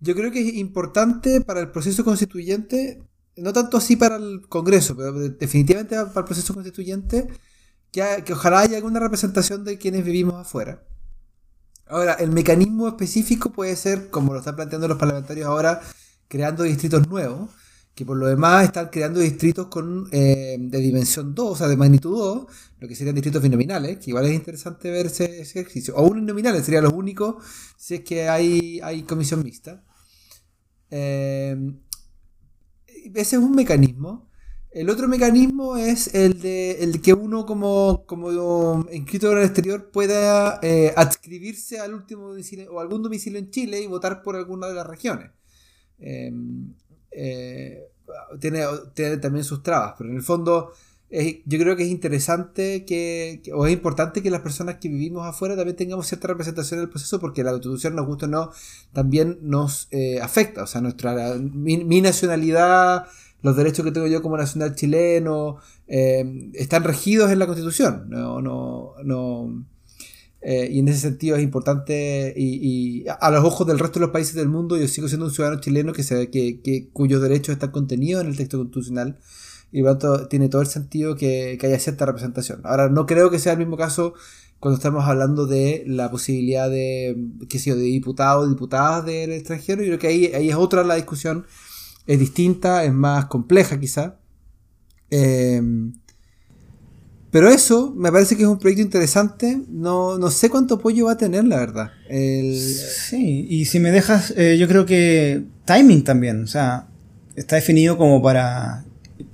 Yo 0.00 0.14
creo 0.14 0.30
que 0.30 0.40
es 0.40 0.54
importante 0.54 1.40
para 1.40 1.60
el 1.60 1.70
proceso 1.70 2.04
constituyente, 2.04 3.02
no 3.36 3.52
tanto 3.52 3.76
así 3.76 3.96
para 3.96 4.16
el 4.16 4.42
Congreso, 4.48 4.96
pero 4.96 5.12
definitivamente 5.12 5.96
para 5.96 6.20
el 6.20 6.24
proceso 6.24 6.52
constituyente, 6.54 7.28
que, 7.94 8.32
ojalá 8.32 8.60
haya 8.60 8.76
alguna 8.76 8.98
representación 8.98 9.62
de 9.64 9.78
quienes 9.78 10.04
vivimos 10.04 10.34
afuera. 10.34 10.82
Ahora, 11.86 12.14
el 12.14 12.32
mecanismo 12.32 12.88
específico 12.88 13.52
puede 13.52 13.76
ser, 13.76 14.10
como 14.10 14.32
lo 14.32 14.40
están 14.40 14.56
planteando 14.56 14.88
los 14.88 14.98
parlamentarios 14.98 15.46
ahora, 15.46 15.80
creando 16.26 16.64
distritos 16.64 17.06
nuevos, 17.08 17.50
que 17.94 18.04
por 18.04 18.16
lo 18.16 18.26
demás 18.26 18.64
están 18.64 18.88
creando 18.88 19.20
distritos 19.20 19.68
con 19.68 20.08
eh, 20.10 20.56
de 20.58 20.78
dimensión 20.80 21.36
2, 21.36 21.52
o 21.52 21.54
sea, 21.54 21.68
de 21.68 21.76
magnitud 21.76 22.18
2, 22.18 22.46
lo 22.80 22.88
que 22.88 22.96
serían 22.96 23.14
distritos 23.14 23.40
binominales, 23.40 23.98
que 23.98 24.10
igual 24.10 24.26
es 24.26 24.34
interesante 24.34 24.90
ver 24.90 25.06
ese, 25.06 25.42
ejercicio. 25.42 25.94
O 25.94 26.02
uninominales 26.08 26.64
serían 26.64 26.82
los 26.82 26.92
únicos 26.92 27.44
si 27.76 27.96
es 27.96 28.00
que 28.00 28.28
hay, 28.28 28.80
hay 28.82 29.04
comisión 29.04 29.44
mixta. 29.44 29.84
Eh, 30.90 31.56
ese 33.14 33.36
es 33.36 33.42
un 33.42 33.52
mecanismo. 33.52 34.28
El 34.74 34.90
otro 34.90 35.06
mecanismo 35.06 35.76
es 35.76 36.12
el 36.16 36.40
de 36.40 36.82
el 36.82 37.00
que 37.00 37.14
uno 37.14 37.46
como, 37.46 38.02
como 38.06 38.84
inscrito 38.90 39.30
en 39.30 39.38
el 39.38 39.44
exterior 39.44 39.88
pueda 39.92 40.58
eh, 40.62 40.92
adscribirse 40.96 41.78
al 41.78 41.94
último 41.94 42.30
domicilio 42.30 42.72
o 42.72 42.80
algún 42.80 43.00
domicilio 43.00 43.38
en 43.38 43.50
Chile 43.52 43.80
y 43.80 43.86
votar 43.86 44.20
por 44.20 44.34
alguna 44.34 44.66
de 44.66 44.74
las 44.74 44.84
regiones. 44.84 45.30
Em, 46.00 46.74
eh, 47.12 47.84
tiene, 48.40 48.64
también 49.22 49.44
sus 49.44 49.62
trabas, 49.62 49.94
pero 49.96 50.10
en 50.10 50.16
el 50.16 50.22
fondo 50.22 50.72
yo 51.46 51.58
creo 51.60 51.76
que 51.76 51.84
es 51.84 51.90
interesante 51.90 52.84
que, 52.84 53.42
o 53.54 53.68
es 53.68 53.72
importante 53.72 54.22
que 54.24 54.30
las 54.30 54.40
personas 54.40 54.78
que 54.80 54.88
vivimos 54.88 55.24
afuera 55.24 55.54
también 55.54 55.76
tengamos 55.76 56.08
cierta 56.08 56.26
representación 56.26 56.80
en 56.80 56.86
el 56.86 56.90
proceso 56.90 57.20
porque 57.20 57.44
la 57.44 57.52
constitución, 57.52 57.94
nos 57.94 58.06
gusta 58.06 58.26
o 58.26 58.28
no, 58.28 58.50
también 58.92 59.38
nos 59.40 59.86
eh, 59.92 60.20
afecta. 60.20 60.64
O 60.64 60.66
sea, 60.66 60.80
nuestra, 60.80 61.36
mi 61.36 62.00
nacionalidad 62.00 63.06
los 63.44 63.56
derechos 63.56 63.84
que 63.84 63.92
tengo 63.92 64.06
yo 64.06 64.22
como 64.22 64.38
nacional 64.38 64.74
chileno 64.74 65.58
eh, 65.86 66.50
están 66.54 66.82
regidos 66.82 67.30
en 67.30 67.38
la 67.38 67.46
Constitución. 67.46 68.06
No, 68.08 68.40
no, 68.40 68.94
no, 69.04 69.66
eh, 70.40 70.66
y 70.72 70.78
en 70.78 70.88
ese 70.88 71.00
sentido 71.00 71.36
es 71.36 71.42
importante 71.42 72.32
y, 72.34 73.04
a 73.20 73.30
los 73.30 73.44
ojos 73.44 73.66
del 73.66 73.78
resto 73.78 74.00
de 74.00 74.06
los 74.06 74.12
países 74.12 74.34
del 74.34 74.48
mundo 74.48 74.78
yo 74.78 74.88
sigo 74.88 75.08
siendo 75.08 75.26
un 75.26 75.32
ciudadano 75.32 75.60
chileno 75.60 75.92
que, 75.92 76.02
se, 76.02 76.30
que, 76.30 76.62
que 76.62 76.88
cuyos 76.90 77.20
derechos 77.20 77.52
están 77.52 77.70
contenidos 77.70 78.24
en 78.24 78.30
el 78.30 78.36
texto 78.38 78.56
constitucional 78.56 79.18
y 79.72 79.82
tiene 80.30 80.48
todo 80.48 80.62
el 80.62 80.68
sentido 80.68 81.14
que, 81.14 81.58
haya 81.60 81.78
cierta 81.78 82.06
representación. 82.06 82.62
Ahora, 82.64 82.88
no 82.88 83.04
creo 83.04 83.30
que 83.30 83.38
sea 83.38 83.52
el 83.52 83.58
mismo 83.58 83.76
caso 83.76 84.14
cuando 84.58 84.76
estamos 84.76 85.04
hablando 85.04 85.46
de 85.46 85.84
la 85.86 86.10
posibilidad 86.10 86.70
de, 86.70 87.14
qué 87.50 87.58
sé 87.58 87.70
yo, 87.70 87.76
de 87.76 87.82
diputados, 87.82 88.48
diputadas 88.48 89.04
del 89.04 89.32
extranjero. 89.32 89.82
Yo 89.82 89.88
creo 89.88 89.98
que 89.98 90.06
ahí, 90.06 90.26
ahí 90.26 90.48
es 90.48 90.56
otra 90.56 90.84
la 90.84 90.94
discusión 90.94 91.44
es 92.06 92.18
distinta, 92.18 92.84
es 92.84 92.92
más 92.92 93.26
compleja 93.26 93.78
quizá. 93.78 94.16
Em, 95.10 95.92
pero 97.30 97.48
eso 97.48 97.92
me 97.96 98.12
parece 98.12 98.36
que 98.36 98.42
es 98.42 98.48
un 98.48 98.58
proyecto 98.58 98.82
interesante. 98.82 99.60
No, 99.68 100.18
no, 100.18 100.30
sé 100.30 100.50
cuánto 100.50 100.76
apoyo 100.76 101.06
va 101.06 101.12
a 101.12 101.16
tener, 101.16 101.44
la 101.44 101.56
verdad. 101.56 101.90
Sí, 102.08 103.46
y 103.50 103.64
si 103.64 103.80
me 103.80 103.90
dejas, 103.90 104.32
eh, 104.36 104.56
yo 104.56 104.68
creo 104.68 104.86
que 104.86 105.42
timing 105.64 106.04
también. 106.04 106.44
O 106.44 106.46
sea, 106.46 106.86
está 107.34 107.56
definido 107.56 107.98
como 107.98 108.22
para 108.22 108.84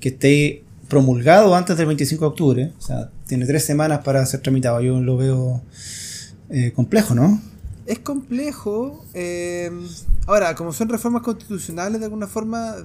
que 0.00 0.10
esté 0.10 0.64
promulgado 0.88 1.54
antes 1.54 1.76
del 1.76 1.86
25 1.88 2.24
de 2.24 2.28
octubre. 2.28 2.72
O 2.78 2.80
sea, 2.80 3.10
tiene 3.26 3.44
tres 3.46 3.64
semanas 3.64 4.00
para 4.02 4.24
ser 4.24 4.40
tramitado. 4.40 4.80
Yo 4.80 5.00
lo 5.00 5.16
veo 5.16 5.62
eh, 6.48 6.72
complejo, 6.72 7.14
¿no? 7.14 7.40
Es 7.90 7.98
complejo. 7.98 9.04
Em, 9.14 9.82
ahora, 10.26 10.54
como 10.54 10.72
son 10.72 10.88
reformas 10.88 11.22
constitucionales, 11.22 11.98
de 11.98 12.06
alguna 12.06 12.28
forma 12.28 12.76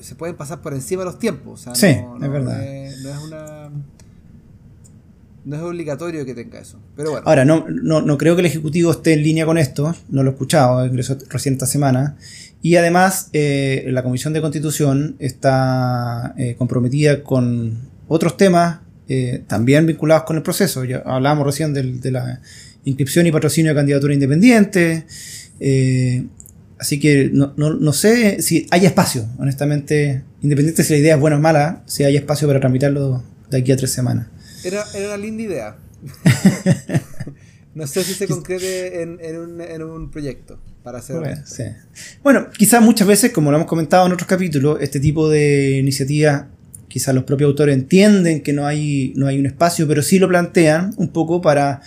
se 0.00 0.16
pueden 0.16 0.34
pasar 0.34 0.60
por 0.60 0.74
encima 0.74 1.02
de 1.02 1.06
los 1.06 1.18
tiempos. 1.20 1.66
sí, 1.74 1.86
es 1.86 2.30
verdad. 2.30 2.58
No 3.02 3.10
es, 3.10 3.18
una. 3.24 3.70
No 5.44 5.56
es 5.56 5.62
obligatorio 5.62 6.24
que 6.24 6.34
tenga 6.34 6.58
eso. 6.58 6.80
Pero 6.96 7.12
bueno. 7.12 7.26
Ahora, 7.26 7.44
no, 7.44 7.66
no, 7.68 8.18
creo 8.18 8.34
que 8.34 8.40
el 8.40 8.46
Ejecutivo 8.46 8.90
esté 8.90 9.12
en 9.12 9.22
línea 9.22 9.46
con 9.46 9.56
esto. 9.56 9.94
No 10.08 10.24
lo 10.24 10.30
he 10.30 10.32
escuchado, 10.32 10.84
ingresó 10.84 11.16
recién 11.28 11.54
esta 11.54 11.66
semana. 11.66 12.16
Y 12.60 12.74
además, 12.74 13.28
eh, 13.34 13.86
la 13.90 14.02
Comisión 14.02 14.32
de 14.32 14.40
Constitución 14.40 15.14
está 15.20 16.34
eh, 16.36 16.56
comprometida 16.58 17.22
con 17.22 17.78
otros 18.08 18.36
temas 18.36 18.80
eh, 19.08 19.42
también 19.46 19.86
vinculados 19.86 20.24
con 20.24 20.36
el 20.36 20.42
proceso. 20.42 20.84
Ya 20.84 21.02
hablábamos 21.04 21.46
recién 21.46 21.74
de 21.74 22.10
la 22.10 22.40
inscripción 22.84 23.26
y 23.26 23.32
patrocinio 23.32 23.72
de 23.72 23.76
candidatura 23.76 24.14
independiente. 24.14 25.06
Eh, 25.60 26.26
así 26.78 27.00
que 27.00 27.30
no, 27.32 27.92
sé 27.92 28.42
si 28.42 28.66
hay 28.70 28.86
espacio, 28.86 29.26
honestamente, 29.38 30.22
independiente 30.42 30.84
si 30.84 30.92
la 30.92 30.98
idea 30.98 31.14
es 31.14 31.20
buena 31.20 31.36
o 31.36 31.40
mala, 31.40 31.82
si 31.86 32.04
hay 32.04 32.16
espacio 32.16 32.46
para 32.46 32.60
tramitarlo 32.60 33.22
de 33.50 33.58
aquí 33.58 33.72
a 33.72 33.76
tres 33.76 33.90
semanas. 33.90 34.28
Era, 34.64 34.84
una 35.06 35.16
linda 35.16 35.42
idea. 35.42 35.76
no 37.74 37.86
sé 37.86 38.04
si 38.04 38.14
se 38.14 38.26
concrete 38.26 39.02
en, 39.02 39.82
un, 39.82 40.10
proyecto 40.10 40.60
para 40.82 40.98
hacer. 40.98 41.16
Bueno, 41.16 41.42
bueno, 42.22 42.50
quizás 42.50 42.82
muchas 42.82 43.06
veces, 43.06 43.32
como 43.32 43.50
lo 43.50 43.56
hemos 43.56 43.68
comentado 43.68 44.06
en 44.06 44.12
otros 44.12 44.28
capítulos, 44.28 44.78
este 44.80 45.00
tipo 45.00 45.28
de 45.28 45.78
iniciativas 45.78 46.44
quizás 46.94 47.12
los 47.12 47.24
propios 47.24 47.48
autores 47.48 47.74
entienden 47.74 48.40
que 48.40 48.52
no 48.52 48.66
hay, 48.66 49.12
no 49.16 49.26
hay 49.26 49.36
un 49.36 49.46
espacio, 49.46 49.88
pero 49.88 50.00
sí 50.00 50.20
lo 50.20 50.28
plantean 50.28 50.94
un 50.96 51.08
poco 51.08 51.40
para 51.42 51.80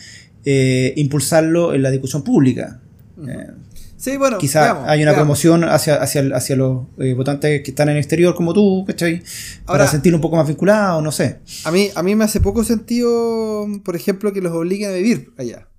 eh, 0.44 0.92
impulsarlo 0.98 1.74
en 1.74 1.82
la 1.82 1.92
discusión 1.92 2.26
pública. 2.26 2.82
Eh, 3.26 3.52
sí, 3.96 4.18
bueno, 4.18 4.38
quizá 4.38 4.84
hay 4.92 5.02
una 5.02 5.14
promoción 5.14 5.64
hacia, 5.64 5.96
hacia, 5.96 6.24
hacia 6.36 6.58
los 6.58 6.88
eh, 6.98 7.14
votantes 7.14 7.64
que 7.64 7.72
están 7.72 7.88
en 7.88 7.94
el 7.94 8.00
exterior 8.00 8.36
como 8.36 8.54
tú, 8.54 8.84
¿cachai? 8.86 9.24
Para 9.66 9.88
sentir 9.88 10.14
un 10.14 10.20
poco 10.20 10.36
más 10.36 10.46
vinculado, 10.46 11.02
no 11.02 11.14
sé. 11.14 11.40
A 11.64 11.72
mí, 11.72 11.90
a 11.96 12.04
mí 12.04 12.14
me 12.14 12.26
hace 12.26 12.42
poco 12.42 12.66
sentido, 12.66 13.66
por 13.86 13.96
ejemplo, 13.96 14.34
que 14.34 14.42
los 14.42 14.52
obliguen 14.52 14.90
a 14.90 14.94
vivir 14.94 15.32
allá. 15.38 15.70